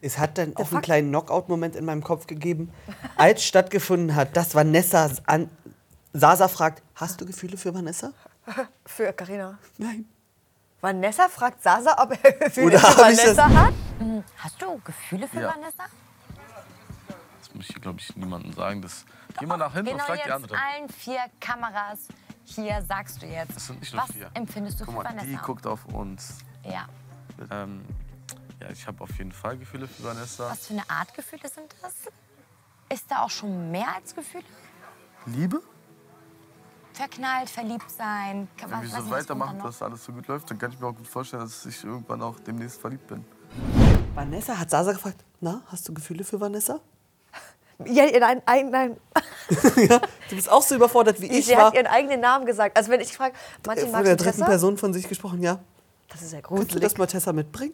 [0.02, 0.84] Es hat dann auch einen fuck?
[0.84, 2.72] kleinen Knockout-Moment in meinem Kopf gegeben,
[3.16, 5.50] als stattgefunden hat, dass Vanessa an
[6.14, 8.12] Sasa fragt, hast du Gefühle für Vanessa?
[8.86, 9.58] Für Carina.
[9.78, 10.06] Nein.
[10.80, 13.74] Vanessa fragt Sasa, ob er Gefühle Oder für Vanessa hat.
[14.38, 15.54] Hast du Gefühle für Ja.
[15.56, 15.84] Vanessa?
[17.40, 18.82] Das muss ich, glaube ich, niemandem sagen.
[18.82, 19.04] Das,
[19.40, 20.56] geh mal nach hinten und Genau frag die jetzt andere.
[20.56, 22.00] allen vier Kameras
[22.46, 23.56] hier sagst du jetzt.
[23.56, 24.30] Das sind nicht nur was vier.
[24.34, 25.26] empfindest du Guck für mal, Vanessa?
[25.28, 26.38] die guckt auf uns.
[26.72, 26.88] Ja.
[27.52, 27.84] Ähm,
[28.62, 30.50] ja, ich habe auf jeden Fall Gefühle für Vanessa.
[30.50, 31.94] Was für eine Art Gefühle sind das?
[32.90, 34.44] Ist da auch schon mehr als Gefühle?
[35.26, 35.62] Liebe?
[36.94, 38.48] Verknallt, verliebt sein?
[38.60, 40.96] Was, Wenn wir so weitermachen, dass alles so gut läuft, dann kann ich mir auch
[40.96, 43.24] gut vorstellen, dass ich irgendwann auch demnächst verliebt bin.
[44.16, 46.80] Vanessa hat Sasa gefragt, na, hast du Gefühle für Vanessa?
[47.86, 48.98] Ja, nein, nein, nein.
[50.30, 51.68] Du bist auch so überfordert wie ich Sie war.
[51.68, 52.76] hat ihren eigenen Namen gesagt.
[52.76, 53.36] Also wenn ich frage,
[53.68, 54.46] Martin, Von magst der dritten?
[54.46, 55.60] Person von sich gesprochen, ja.
[56.10, 56.84] Das ist ja Kannst du gruselig.
[56.84, 57.74] das mal Tessa mitbringen?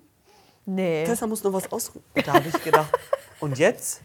[0.65, 1.03] Nee.
[1.05, 2.03] Tessa muss noch was ausruhen.
[2.25, 2.89] Da habe ich gedacht,
[3.41, 4.01] und jetzt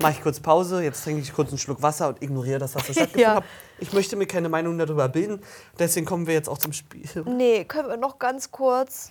[0.00, 2.86] mache ich kurz Pause, jetzt trinke ich kurz einen Schluck Wasser und ignoriere das, was
[2.86, 3.34] da stattgefunden Ja.
[3.36, 3.44] hat.
[3.78, 5.40] Ich möchte mir keine Meinung darüber bilden.
[5.78, 7.08] Deswegen kommen wir jetzt auch zum Spiel.
[7.26, 9.10] Nee, können wir noch ganz kurz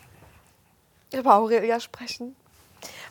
[1.14, 2.36] über Aurelia sprechen?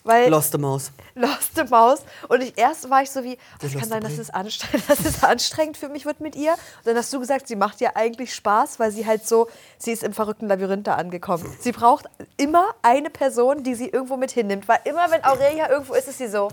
[0.04, 0.90] Weil Lost the Maus.
[1.14, 2.00] Lost the Maus.
[2.28, 5.00] Und ich, erst war ich so wie, Der es kann sein, dass es, anstrengend, dass
[5.00, 6.52] es anstrengend für mich wird mit ihr.
[6.52, 9.92] Und dann hast du gesagt, sie macht ja eigentlich Spaß, weil sie halt so, sie
[9.92, 11.44] ist im verrückten Labyrinth da angekommen.
[11.60, 12.06] Sie braucht
[12.36, 14.66] immer eine Person, die sie irgendwo mit hinnimmt.
[14.68, 16.48] Weil immer, wenn Aurelia irgendwo ist, ist sie so.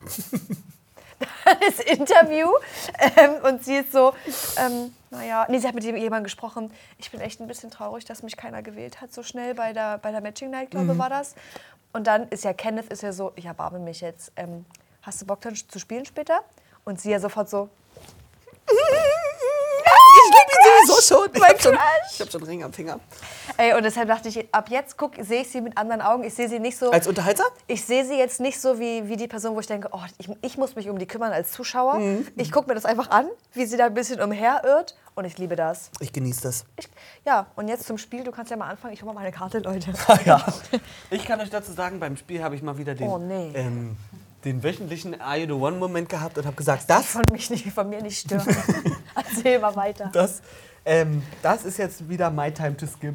[1.44, 2.48] das Interview
[3.16, 4.12] ähm, und sie ist so,
[4.58, 6.72] ähm, naja, nee, sie hat mit jemandem gesprochen.
[6.98, 9.98] Ich bin echt ein bisschen traurig, dass mich keiner gewählt hat so schnell bei der,
[9.98, 10.98] bei der Matching Night, glaube Mhm.
[10.98, 11.34] war das.
[11.92, 14.32] Und dann ist ja Kenneth ist ja so, ich erbarme mich jetzt.
[14.36, 14.64] Ähm,
[15.02, 16.40] hast du Bock dann zu spielen später?
[16.84, 17.68] Und sie ja sofort so,
[20.86, 21.28] sowieso schon.
[21.34, 23.00] Ich habe schon, hab schon Ring am Finger.
[23.56, 26.24] ey, und deshalb dachte ich, ab jetzt guck, sehe ich sie mit anderen Augen.
[26.24, 26.90] Ich sehe sie nicht so.
[26.90, 27.44] Als Unterhalter?
[27.66, 30.28] Ich sehe sie jetzt nicht so wie, wie die Person, wo ich denke, oh, ich,
[30.42, 31.98] ich muss mich um die kümmern als Zuschauer.
[31.98, 32.26] Mhm.
[32.36, 34.96] Ich gucke mir das einfach an, wie sie da ein bisschen umherirrt.
[35.14, 35.90] Und ich liebe das.
[36.00, 36.64] Ich genieße das.
[36.78, 36.88] Ich,
[37.26, 38.24] ja, und jetzt zum Spiel.
[38.24, 38.94] Du kannst ja mal anfangen.
[38.94, 39.92] Ich hole mal meine Karte, Leute.
[40.24, 40.42] ja.
[41.10, 43.52] Ich kann euch dazu sagen, beim Spiel habe ich mal wieder den, Oh, nee.
[43.54, 43.96] ähm,
[44.44, 47.88] den wöchentlichen Are You the One-Moment gehabt und habe gesagt, das, Von, mich nicht, von
[47.90, 48.46] mir nicht stören.
[49.14, 50.08] Erzähl mal weiter.
[50.14, 50.40] das,
[50.84, 53.14] ähm, das ist jetzt wieder My Time to Skip.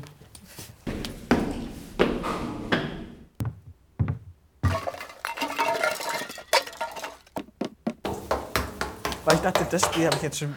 [9.25, 10.55] Weil ich dachte, das Spiel habe ich jetzt schon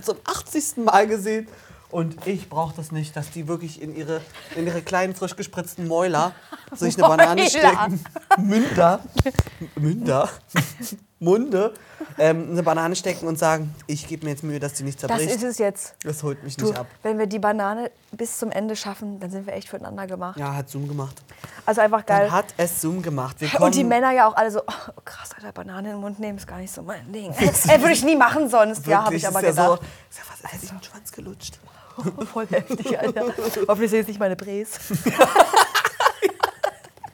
[0.00, 0.78] zum 80.
[0.78, 1.46] Mal gesehen.
[1.90, 4.20] Und ich brauche das nicht, dass die wirklich in ihre,
[4.56, 6.32] in ihre kleinen, frisch gespritzten Mäuler
[6.72, 8.02] sich eine Banane stecken.
[8.38, 9.00] Münder.
[9.74, 10.30] Münder.
[11.22, 11.74] Munde.
[12.18, 15.08] Ähm, eine Banane stecken und sagen, ich gebe mir jetzt Mühe, dass die nicht Das
[15.08, 15.30] zerbricht.
[15.36, 15.94] ist es jetzt.
[16.02, 16.86] Das holt mich Du, nicht ab.
[17.02, 20.38] wenn wir die Banane bis zum Ende schaffen, dann sind wir echt füreinander gemacht.
[20.38, 21.16] Ja, hat Zoom gemacht.
[21.66, 22.22] Also einfach geil.
[22.26, 23.36] Dann hat es Zoom gemacht.
[23.60, 26.38] Und die Männer ja auch alle so, oh, krass, Alter, Banane in den Mund nehmen
[26.38, 27.32] ist gar nicht so mein Ding.
[27.32, 27.48] Ey,
[27.80, 28.86] würde ich nie machen sonst.
[28.86, 29.82] ja, habe Wirklich, ich aber ist ja gedacht.
[29.82, 31.58] So, ist ja was, hat sich den Schwanz gelutscht.
[32.32, 33.26] Voll heftig, Alter.
[33.68, 34.70] Hoffentlich sehe ich nicht meine Bres.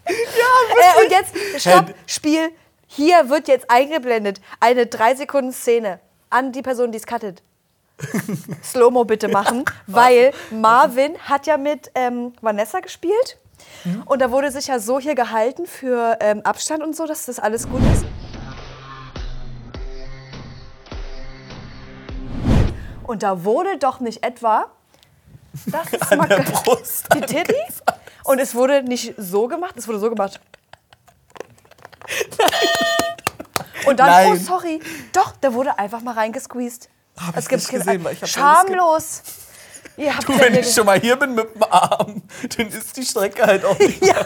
[0.05, 2.51] äh, und jetzt, stopp, Spiel.
[2.87, 7.43] Hier wird jetzt eingeblendet eine 3 Sekunden Szene an die Person, die es cuttet.
[8.63, 13.39] Slow-Mo bitte machen, weil Marvin hat ja mit ähm, Vanessa gespielt.
[14.05, 17.39] Und da wurde sich ja so hier gehalten für ähm, Abstand und so, dass das
[17.39, 18.05] alles gut ist.
[23.05, 24.67] Und da wurde doch nicht etwa.
[25.67, 27.55] Das ist An mal der Brust die Titty.
[28.25, 30.41] Und es wurde nicht so gemacht, es wurde so gemacht.
[33.87, 34.33] Und dann, Nein.
[34.33, 34.81] oh sorry,
[35.13, 36.89] doch, da wurde einfach mal reingesqueezed.
[37.17, 39.23] Hab Es ich gibt nicht keine- gesehen, weil ich hab Schamlos.
[39.97, 42.23] Ihr habt Du, wenn ich schon mal hier bin mit dem Arm,
[42.57, 44.05] dann ist die Strecke halt auch nicht.
[44.05, 44.17] ja,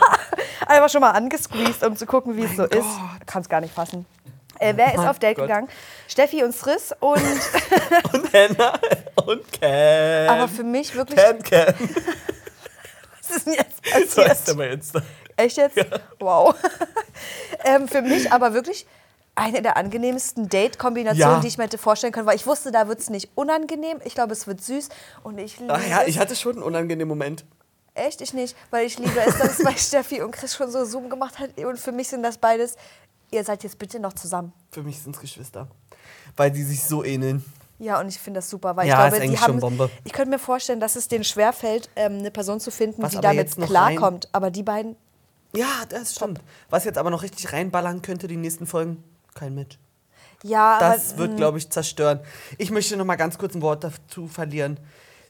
[0.67, 2.87] einfach schon mal angesqueezed, um zu gucken, wie es so ist.
[3.27, 4.07] Kann's gar nicht fassen.
[4.59, 5.47] Äh, wer ist Mein auf Date Gott.
[5.47, 5.69] gegangen?
[6.09, 7.21] Steffi und Sriss und
[8.13, 8.79] Und Hannah
[9.27, 10.29] und Cam.
[10.29, 11.19] aber für mich wirklich.
[11.19, 11.75] Cam, Cam.
[13.29, 14.49] Was ist denn jetzt So heißt passiert?
[14.49, 14.93] der mal jetzt.
[15.41, 15.77] Echt jetzt?
[16.19, 16.55] Wow.
[17.65, 18.87] ähm, für mich aber wirklich
[19.35, 21.41] eine der angenehmsten Date-Kombinationen, Ja.
[21.41, 23.99] die ich mir hätte vorstellen können, weil ich wusste, da wird es nicht unangenehm.
[24.05, 24.89] Ich glaube, es wird süß
[25.23, 27.45] und ich liebe Ach ja, ich hatte schon einen unangenehmen Moment.
[27.95, 31.11] Echt, ich nicht, weil ich liebe es, dass bei Steffi und Chris schon so Zoom
[31.11, 31.57] gemacht hat.
[31.59, 32.77] Und für mich sind das beides,
[33.31, 34.53] ihr seid jetzt bitte noch zusammen.
[34.71, 35.69] Für mich sind es Geschwister.
[36.37, 37.45] Weil die sich so ähneln.
[37.79, 39.59] Ja, und ich finde das super, weil Ja, ich glaube, die haben.
[39.59, 39.91] Bombe.
[40.05, 43.21] Ich könnte mir vorstellen, dass es denen schwerfällt, ähm, eine Person zu finden, Was die
[43.21, 44.29] damit klarkommt.
[44.33, 44.97] Aber die beiden,
[45.55, 46.41] Ja, das stimmt.
[46.69, 49.03] Was jetzt aber noch richtig reinballern könnte, die nächsten Folgen,
[49.35, 49.79] kein Match.
[50.45, 52.21] ja, Das aber, wird, mh, glaube ich, zerstören.
[52.59, 54.79] Ich möchte noch mal ganz kurz ein Wort dazu verlieren.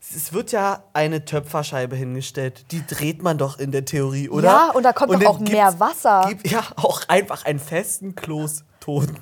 [0.02, 2.64] Es wird ja eine Töpferscheibe hingestellt.
[2.72, 4.48] Die dreht man doch in der Theorie, oder?
[4.48, 6.24] Ja, und da kommt doch dann auch mehr Wasser.
[6.28, 9.18] Gibt, ja, auch einfach einen festen Kloßton.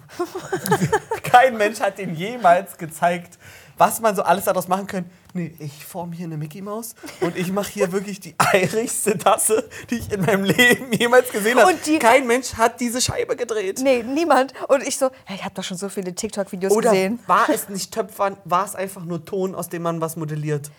[1.25, 3.39] Kein Mensch hat den jemals gezeigt,
[3.79, 5.05] was man so alles daraus machen kann.
[5.35, 9.69] Nee, ich forme hier eine Mickey Maus und ich mache hier wirklich die eierigste Tasse,
[9.91, 11.75] die ich in meinem Leben jemals gesehen habe.
[12.01, 13.81] Kein Mensch hat diese Scheibe gedreht.
[13.83, 14.53] Nee, niemand.
[14.69, 17.19] Und ich so, hey, ich habe doch schon so viele TikTok-Videos Oder gesehen.
[17.27, 20.71] war es nicht Töpfern, war es einfach nur Ton, aus dem man was modelliert?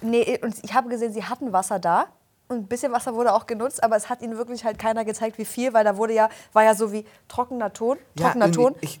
[0.00, 2.06] Nee, und ich habe gesehen, sie hatten Wasser da.
[2.48, 5.38] Und ein bisschen Wasser wurde auch genutzt, aber es hat ihnen wirklich halt keiner gezeigt,
[5.38, 8.74] wie viel, weil da wurde ja, war ja so wie trockener Ton, trockener irgendwie- Ton.
[8.82, 9.00] Ich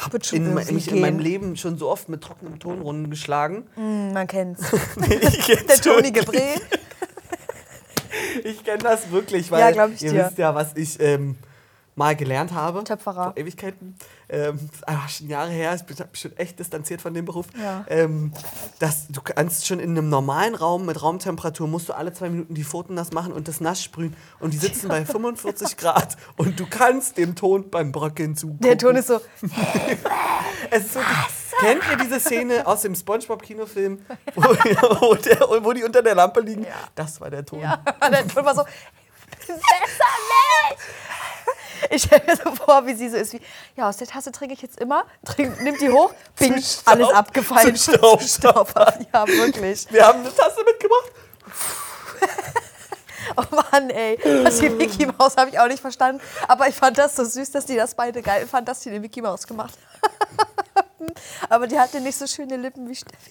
[0.00, 1.18] habe in, mich in meinem.
[1.18, 3.64] Leben schon so oft mit trockenem Ton rumgeschlagen.
[3.74, 4.62] Hm, man kennt's.
[5.10, 6.08] ich kenn's Der Toni.
[6.10, 6.40] Gebré.
[8.44, 10.26] Ich kenne das wirklich, weil Ja, ich ihr dir.
[10.26, 11.36] wisst ja, was ich ähm,
[12.00, 12.82] mal gelernt habe.
[12.82, 13.24] Töpferer.
[13.24, 13.94] Vor Ewigkeiten.
[14.30, 17.46] Ähm, ah, schon Jahre her, ich bin schon echt distanziert von dem Beruf.
[17.60, 17.84] Ja.
[17.88, 18.32] Ähm,
[18.78, 22.54] dass du kannst schon in einem normalen Raum mit Raumtemperatur musst du alle zwei Minuten
[22.54, 24.16] die Pfoten nass machen und das nass sprühen.
[24.38, 28.62] Und die sitzen bei 45 Grad und du kannst dem Ton beim Bröckeln zugucken.
[28.62, 29.20] Der Ton ist so,
[30.70, 31.16] Es ist wirklich,
[31.58, 33.98] kennt ihr diese Szene aus dem Spongebob-Kinofilm,
[34.34, 36.66] wo, wo, der, wo die unter der Lampe liegen?
[36.94, 37.60] Das war der Ton.
[37.60, 38.62] ja, der Ton war so,
[39.46, 40.80] besser nicht.
[41.90, 43.40] Ich stelle mir so vor, wie sie so ist, wie,
[43.76, 47.08] ja, aus der Tasse trinke ich jetzt immer, trink, nimmt die hoch, bing, Staub- alles
[47.10, 47.74] abgefallen.
[47.76, 48.22] zum Staub.
[48.26, 48.72] Staub.
[49.12, 49.86] Ja, wirklich.
[49.90, 51.10] Wir haben eine Tasse mitgebracht.
[53.36, 54.18] Oh Mann, ey.
[54.42, 56.20] Das die Mickey Maus habe ich auch nicht verstanden.
[56.48, 59.00] Aber ich fand das so süß, dass die das beide geil fanden, dass die den
[59.02, 61.06] Mickey Maus gemacht haben.
[61.48, 63.30] Aber die hatte nicht so schöne Lippen wie Steffi.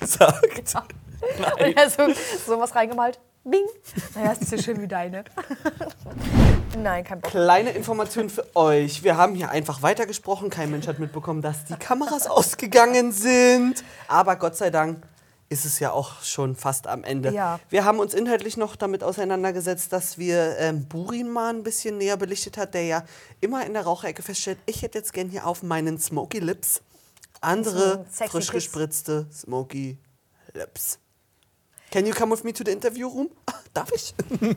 [0.00, 0.94] gesagt.
[1.60, 2.08] Und er so,
[2.46, 3.18] so was reingemalt.
[3.44, 3.64] Bing.
[4.14, 5.24] Naja, ist nicht so schön wie deine.
[6.82, 7.30] Nein, kein Bock.
[7.30, 9.02] Kleine Information für euch.
[9.02, 10.50] Wir haben hier einfach weitergesprochen.
[10.50, 13.84] Kein Mensch hat mitbekommen, dass die Kameras ausgegangen sind.
[14.08, 15.06] Aber Gott sei Dank
[15.48, 17.30] ist es ja auch schon fast am Ende.
[17.30, 17.60] Ja.
[17.70, 22.16] Wir haben uns inhaltlich noch damit auseinandergesetzt, dass wir ähm, Burin mal ein bisschen näher
[22.16, 23.04] belichtet hat, der ja
[23.40, 26.82] immer in der Raucherecke feststellt, ich hätte jetzt gern hier auf meinen Smoky Lips
[27.40, 28.50] andere frisch Lips.
[28.50, 29.98] gespritzte Smoky
[30.54, 30.98] Lips.
[31.90, 33.30] Can you come with me to the interview room?
[33.72, 34.14] Darf ich?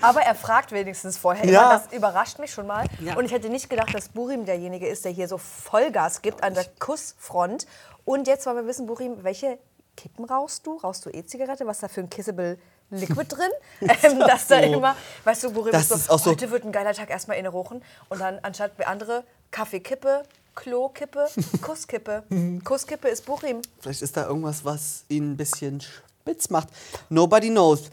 [0.00, 1.44] Aber er fragt wenigstens vorher.
[1.46, 1.60] Ja.
[1.70, 2.86] Immer, das überrascht mich schon mal.
[3.00, 3.16] Ja.
[3.16, 6.54] Und ich hätte nicht gedacht, dass Burim derjenige ist, der hier so Vollgas gibt an
[6.54, 7.66] der Kussfront.
[8.04, 9.58] Und jetzt wollen wir wissen, Burim, welche
[9.96, 10.76] Kippen rauchst du?
[10.78, 11.66] Rauchst du E-Zigarette?
[11.66, 12.58] Was ist da für ein Kissable
[12.90, 13.50] Liquid drin?
[14.02, 14.72] ähm, dass da so.
[14.72, 17.36] immer, weißt du, Burim Das ist so, auch so- heute wird ein geiler Tag, erstmal
[17.36, 17.82] inne rochen.
[18.08, 21.28] Und dann anstatt wie andere Kaffeekippe, Klokippe,
[21.62, 22.24] Kusskippe.
[22.64, 23.62] Kusskippe ist Burim.
[23.80, 25.80] Vielleicht ist da irgendwas, was ihn ein bisschen
[26.28, 26.68] spitz macht.
[27.08, 27.90] Nobody knows.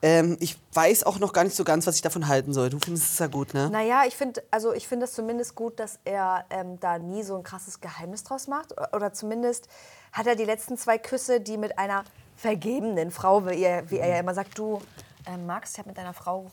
[0.00, 2.70] Ähm, ich weiß auch noch gar nicht so ganz, was ich davon halten soll.
[2.70, 3.70] Du findest es ja gut, ne?
[3.70, 7.36] Naja, ich finde also ich finde es zumindest gut, dass er ähm, da nie so
[7.36, 8.74] ein krasses Geheimnis draus macht.
[8.94, 9.68] Oder zumindest
[10.12, 12.04] hat er die letzten zwei Küsse, die mit einer
[12.36, 14.80] vergebenen Frau, wie er, wie er ja immer sagt, du,
[15.26, 16.50] ähm, Max, ich habe mit deiner Frau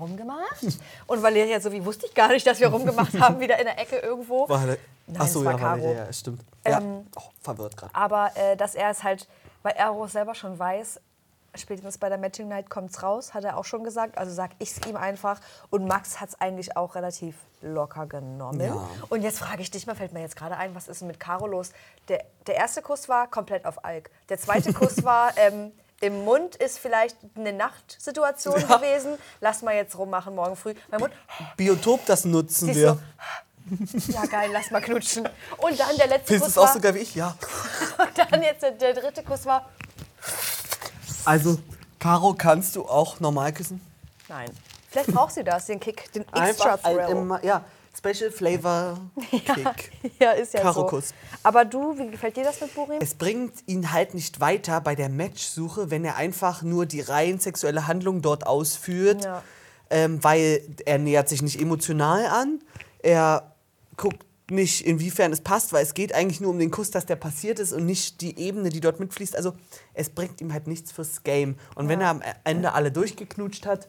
[0.00, 0.78] rumgemacht.
[1.06, 3.78] Und Valeria so, wie wusste ich gar nicht, dass wir rumgemacht haben, wieder in der
[3.78, 4.48] Ecke irgendwo.
[4.48, 4.64] War
[5.08, 6.42] Nein, Ach so, ja, war ja, stimmt.
[6.66, 6.78] Ja.
[6.80, 7.94] Ähm, oh, verwirrt gerade.
[7.94, 9.28] Aber äh, dass er es halt,
[9.66, 11.00] weil er auch selber schon weiß,
[11.56, 14.16] spätestens bei der Matching Night kommt's raus, hat er auch schon gesagt.
[14.16, 15.40] Also sag ich es ihm einfach.
[15.70, 18.60] Und Max hat es eigentlich auch relativ locker genommen.
[18.60, 18.88] Ja.
[19.08, 21.18] Und jetzt frage ich dich mal, fällt mir jetzt gerade ein, was ist denn mit
[21.18, 21.72] Caro los?
[22.06, 24.08] Der, der erste Kuss war komplett auf Alk.
[24.28, 28.76] Der zweite Kuss war ähm, im Mund ist vielleicht eine Nachtsituation Ja.
[28.76, 29.18] gewesen.
[29.40, 30.74] Lass mal jetzt rummachen morgen früh.
[30.90, 31.12] Mein Mund,
[31.56, 32.88] Biotop, das nutzen sie ist wir.
[32.94, 32.98] so,
[34.08, 35.28] ja geil, lass mal knutschen.
[35.58, 37.14] Und dann der letzte Findest du Kuss es auch war, so geil wie ich?
[37.14, 37.36] Ja.
[37.98, 39.68] und dann jetzt der, der dritte Kuss war,
[41.24, 41.58] Also,
[41.98, 43.80] Caro, kannst du auch normal küssen?
[44.28, 44.50] Nein.
[44.90, 47.38] Vielleicht braucht sie das, den Kick, den extra Thrill.
[47.42, 47.64] ja,
[47.96, 48.98] Special Flavor
[49.30, 49.92] Kick.
[50.20, 50.66] Ja, ist ja so.
[50.66, 51.12] Karo-Kuss.
[51.42, 52.98] Aber du, wie gefällt dir das mit Burim?
[53.00, 57.38] Es bringt ihn halt nicht weiter bei der Matchsuche, wenn er einfach nur die rein
[57.40, 59.42] sexuelle Handlung dort ausführt, Ja.
[59.90, 62.60] ähm, weil er nähert sich nicht emotional an.
[63.00, 63.52] Er
[63.96, 67.16] guckt nicht, inwiefern es passt, weil es geht eigentlich nur um den Kuss, dass der
[67.16, 69.34] passiert ist und nicht die Ebene, die dort mitfließt.
[69.34, 69.54] Also
[69.94, 71.56] es bringt ihm halt nichts fürs Game.
[71.74, 73.88] Und wenn er am Ende alle durchgeknutscht hat,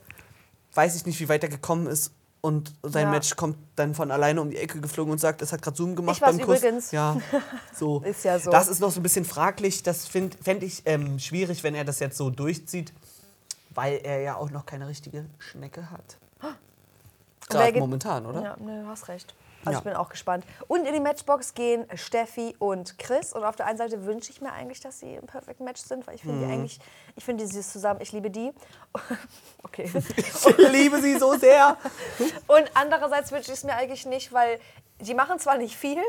[0.73, 2.11] weiß ich nicht, wie weit er gekommen ist.
[2.41, 3.11] Und sein Ja.
[3.11, 5.95] Match kommt dann von alleine um die Ecke geflogen und sagt, es hat gerade Zoom
[5.95, 6.59] gemacht Ich beim Kuss.
[6.59, 6.91] übrigens.
[6.91, 7.17] Ja,
[7.75, 8.01] so.
[8.01, 8.49] Ist ja so.
[8.49, 9.83] Das ist noch so ein bisschen fraglich.
[9.83, 12.93] Das fände ich ähm, schwierig, wenn er das jetzt so durchzieht,
[13.71, 16.17] weil er ja auch noch keine richtige Schnecke hat.
[17.49, 18.41] Gerade momentan, oder?
[18.43, 19.35] Ja, ne, du hast recht.
[19.65, 19.77] Also Ja.
[19.79, 20.45] ich bin auch gespannt.
[20.67, 23.33] Und in die Matchbox gehen Steffi und Chris.
[23.33, 26.07] Und auf der einen Seite wünsche ich mir eigentlich, dass sie im Perfect Match sind,
[26.07, 26.51] weil ich finde die Mhm.
[26.51, 26.79] eigentlich,
[27.15, 28.53] ich finde die süß zusammen, ich liebe die.
[29.63, 29.91] okay.
[30.17, 31.77] Ich liebe sie so sehr.
[32.47, 34.59] Und andererseits wünsche ich es mir eigentlich nicht, weil
[35.01, 36.01] die machen zwar nicht viel,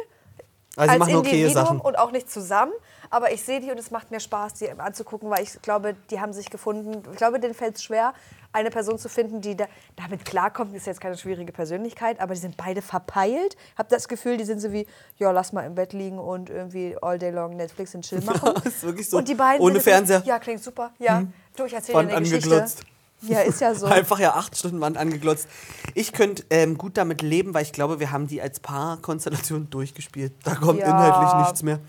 [0.76, 1.80] Also als okay Individuum Sachen.
[1.80, 2.72] und auch nicht zusammen.
[3.10, 6.20] Aber ich sehe die und es macht mir Spaß, die anzugucken, weil ich glaube, die
[6.20, 7.02] haben sich gefunden.
[7.10, 8.12] Ich glaube, denen fällt es schwer,
[8.52, 9.66] eine Person zu finden, die da,
[9.96, 10.74] damit klarkommt.
[10.74, 13.56] Ist jetzt keine schwierige Persönlichkeit, aber die sind beide verpeilt.
[13.76, 14.86] Hab das Gefühl, die sind so wie,
[15.18, 18.52] ja, lass mal im Bett liegen und irgendwie all day long Netflix und Chill machen.
[18.56, 19.18] Ja, ist wirklich so.
[19.18, 20.22] Und die beiden Ohne Fernseher.
[20.24, 20.90] Ja, klingt super.
[20.98, 21.32] Ja, Hm.
[21.56, 22.76] du, ich erzähle dir eine angeglotzt.
[22.78, 22.98] Geschichte.
[23.22, 23.86] Ja, ist ja so.
[23.86, 25.48] Einfach ja acht Stunden waren angeglotzt.
[25.94, 30.32] Ich könnte ähm, gut damit leben, weil ich glaube, wir haben die als Paarkonstellation durchgespielt.
[30.44, 30.86] Da kommt Ja.
[30.90, 31.80] inhaltlich nichts mehr.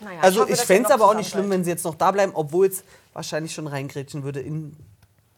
[0.00, 2.10] Naja, Also ich ihr fände es aber auch nicht schlimm, wenn sie jetzt noch da
[2.10, 4.76] bleiben, obwohl es wahrscheinlich schon reingrätschen würde in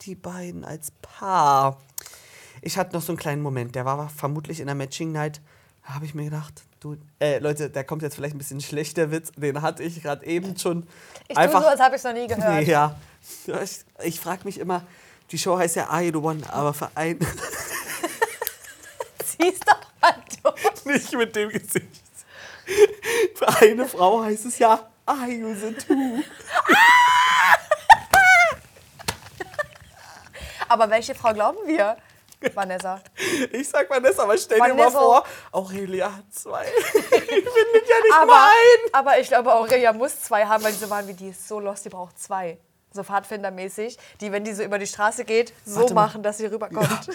[0.02, 1.78] die beiden als Paar.
[2.62, 5.40] Ich hatte noch so einen kleinen Moment, der war vermutlich in der Matching Night.
[5.86, 9.10] Da habe ich mir gedacht, du, äh, Leute, da kommt jetzt vielleicht ein bisschen schlechter
[9.10, 9.32] Witz.
[9.36, 10.86] Den hatte ich gerade eben schon.
[11.26, 12.66] Ich tue so, als habe ich es noch nie gehört.
[12.66, 12.96] Ja.
[13.62, 14.82] Ich, ich frage mich immer,
[15.30, 17.18] die Show heißt ja Are You the One, aber für ein.
[19.40, 20.84] Schieß doch mal durch.
[20.84, 21.99] Nicht mit dem Gesicht.
[23.34, 26.22] Für eine Frau heißt es ja, I use it too.
[30.68, 31.96] Aber welche Frau glauben wir?
[32.54, 33.00] Vanessa.
[33.52, 34.98] Ich sag Vanessa, aber stell dir mal Vanessa.
[34.98, 36.64] vor, Aurelia hat zwei.
[36.94, 38.92] ich bin ja nicht Aber, mein.
[38.92, 41.60] aber ich glaube, Aurelia muss zwei haben, weil die so waren wie die ist so
[41.60, 42.58] lost, die braucht zwei.
[42.92, 45.94] So Pfadfindermäßig, die, wenn die so über die Straße geht, so mal.
[46.06, 47.10] machen, dass sie rüberkommt.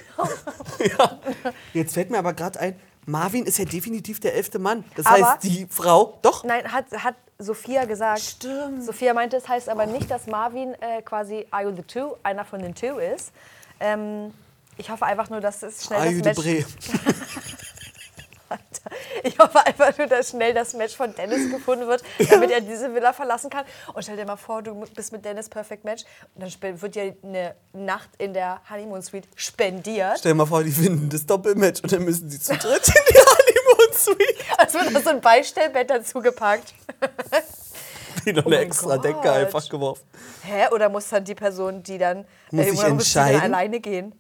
[1.74, 4.84] Jetzt fällt mir aber gerade ein, Marvin ist ja definitiv der elfte Mann.
[4.96, 8.22] Das Aber- heißt, die Frau, doch, Nein, hat, hat Sophia gesagt.
[8.22, 8.84] Stimmt.
[8.84, 12.46] Sophia meinte, es heißt aber nicht, dass Marvin äh, quasi Are You the Two, einer
[12.46, 13.32] von den Two ist.
[13.80, 14.34] Ähm,
[14.78, 16.66] ich hoffe einfach nur, dass es schnell Ayu das de Match...
[19.28, 22.94] Ich hoffe einfach nur, dass schnell das Match von Dennis gefunden wird, damit er diese
[22.94, 23.66] Villa verlassen kann.
[23.94, 26.04] Und stell dir mal vor, du bist mit Dennis Perfect Match
[26.36, 30.20] und dann wird dir eine Nacht in der Honeymoon Suite spendiert.
[30.20, 32.94] Stell dir mal vor, die finden das Doppelmatch und dann müssen sie zu dritt in
[33.10, 34.36] die Honeymoon Suite.
[34.68, 36.74] Es wird noch so ein Beistellbett dazu gepackt.
[38.26, 39.28] Die noch Oh eine extra Decke Gott.
[39.28, 40.04] einfach geworfen.
[40.44, 40.68] Hä?
[40.74, 43.42] Oder muss dann die Person, die dann Muss äh, muss dann entscheiden?
[43.42, 44.16] alleine gehen?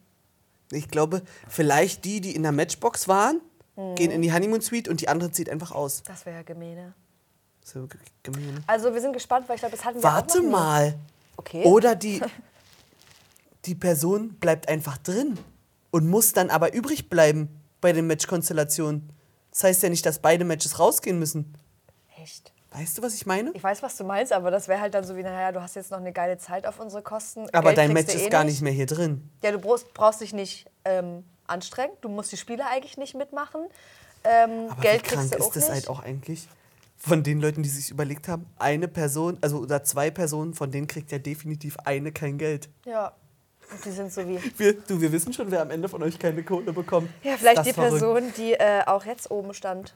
[0.71, 3.41] Ich glaube, vielleicht die, die in der Matchbox waren,
[3.75, 3.95] Mhm.
[3.95, 6.03] gehen in die Honeymoon Suite und die andere zieht einfach aus.
[6.03, 6.93] Das wäre ja gemeine.
[7.63, 7.87] So
[8.23, 8.63] gemein.
[8.67, 10.49] Also wir sind gespannt, weil ich glaube, das hatten wir Warte auch noch nie.
[10.51, 10.95] mal.
[11.37, 11.63] Okay.
[11.65, 12.21] Oder die,
[13.65, 15.37] die Person bleibt einfach drin
[15.91, 17.49] und muss dann aber übrig bleiben
[17.81, 19.09] bei den Matchkonstellationen.
[19.51, 21.55] Das heißt ja nicht, dass beide Matches rausgehen müssen.
[22.21, 22.53] Echt?
[22.71, 23.51] Weißt du, was ich meine?
[23.53, 25.75] Ich weiß, was du meinst, aber das wäre halt dann so wie, naja, du hast
[25.75, 27.47] jetzt noch eine geile Zeit auf unsere Kosten.
[27.53, 29.29] Aber Geld dein Match ist eh gar nicht mehr hier drin.
[29.43, 31.93] Ja, du brauchst, brauchst dich nicht ähm, anstrengen.
[32.01, 33.61] Du musst die Spiele eigentlich nicht mitmachen.
[34.23, 35.71] Ähm, Aber Geld wie krank kriegst du ist das nicht.
[35.71, 36.47] halt auch eigentlich?
[36.97, 40.87] Von den Leuten, die sich überlegt haben, eine Person, also oder zwei Personen, von denen
[40.87, 42.69] kriegt ja definitiv eine kein Geld.
[42.85, 43.13] Ja.
[43.71, 44.39] Und die sind so wie.
[44.57, 47.09] Wir, du, wir wissen schon, wer am Ende von euch keine Kohle bekommt.
[47.23, 47.99] Ja, vielleicht die verrückt?
[47.99, 49.95] Person, die äh, auch jetzt oben stand.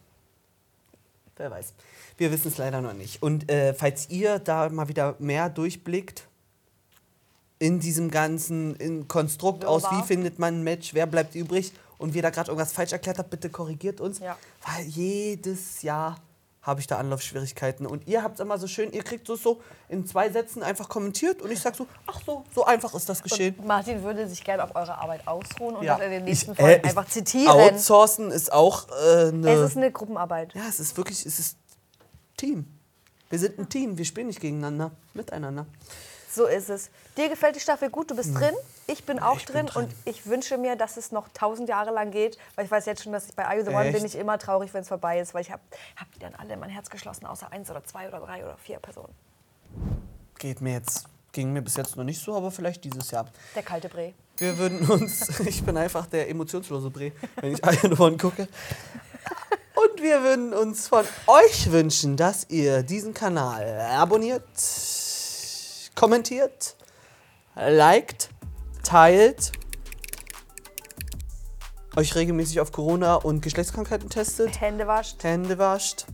[1.37, 1.73] Wer weiß.
[2.17, 3.23] Wir wissen es leider noch nicht.
[3.23, 6.27] Und äh, falls ihr da mal wieder mehr durchblickt
[7.59, 12.21] in diesem ganzen Konstrukt aus, wie findet man ein Match, wer bleibt übrig und wir
[12.21, 14.19] da gerade irgendwas falsch erklärt habt, bitte korrigiert uns.
[14.19, 14.37] Ja.
[14.65, 16.17] Weil jedes Jahr
[16.61, 17.85] habe ich da Anlaufschwierigkeiten.
[17.85, 20.87] Und ihr habt es immer so schön, ihr kriegt es so in zwei Sätzen einfach
[20.89, 23.55] kommentiert und ich sag so, ach so, so einfach ist das geschehen.
[23.57, 25.95] Und Martin würde sich gerne auf eure Arbeit ausruhen und Ja.
[25.97, 27.49] das in den nächsten Ich- äh, Folgen einfach zitieren.
[27.49, 29.49] Outsourcen ist auch äh, eine.
[29.49, 30.53] Es ist eine Gruppenarbeit.
[30.53, 31.57] Ja, es ist wirklich, es ist
[32.37, 32.65] Team.
[33.29, 35.65] Wir sind ein Team, wir spielen nicht gegeneinander, miteinander.
[36.31, 36.89] So ist es.
[37.17, 38.53] Dir gefällt die Staffel gut, du bist drin.
[38.85, 39.37] Ich bin auch Hm.
[39.39, 39.83] ich bin drin, drin.
[39.85, 43.03] und ich wünsche mir, dass es noch tausend Jahre lang geht, weil ich weiß jetzt
[43.03, 45.19] schon, dass ich bei Are You the One bin ich immer traurig, wenn es vorbei
[45.19, 45.61] ist, weil ich habe
[45.95, 48.57] hab die dann alle in mein Herz geschlossen, außer eins oder zwei oder drei oder
[48.57, 49.13] vier Personen.
[50.37, 53.25] Geht mir jetzt, ging mir bis jetzt noch nicht so, aber vielleicht dieses Jahr.
[53.55, 54.13] Der kalte Bree.
[54.37, 57.11] Wir würden uns, ich bin einfach der emotionslose Bre,
[57.41, 58.47] wenn ich Iron One gucke.
[59.75, 64.43] Und wir würden uns von euch wünschen, dass ihr diesen Kanal abonniert,
[65.99, 66.77] kommentiert,
[67.55, 68.29] liked,
[68.83, 69.51] teilt,
[71.97, 75.21] euch regelmäßig auf Corona und Geschlechtskrankheiten testet, Hände wascht.
[75.23, 76.05] Hände wascht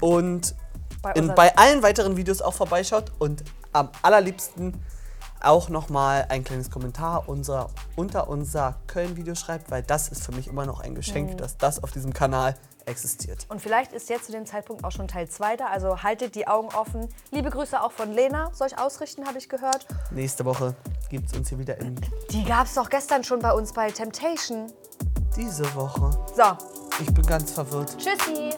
[0.00, 0.56] und
[1.02, 4.82] Bei in, bei allen weiteren Videos auch vorbeischaut und am allerliebsten
[5.42, 10.46] auch nochmal ein kleines Kommentar unser, unter unser Köln-Video schreibt, weil das ist für mich
[10.48, 11.36] immer noch ein Geschenk, Mhm.
[11.38, 12.54] dass das auf diesem Kanal
[12.86, 13.46] existiert.
[13.50, 16.48] Und vielleicht ist jetzt zu dem Zeitpunkt auch schon Teil 2 da, also haltet die
[16.48, 17.08] Augen offen.
[17.30, 19.86] Liebe Grüße auch von Lena, soll ich ausrichten, habe ich gehört.
[20.10, 20.74] Nächste Woche
[21.10, 21.94] gibt es uns hier wieder in
[22.30, 24.72] Die gab es doch gestern schon bei uns bei Temptation.
[25.36, 26.10] diese Woche.
[26.34, 26.42] So,
[27.02, 27.94] Ich bin ganz verwirrt.
[27.98, 28.50] tschüssi.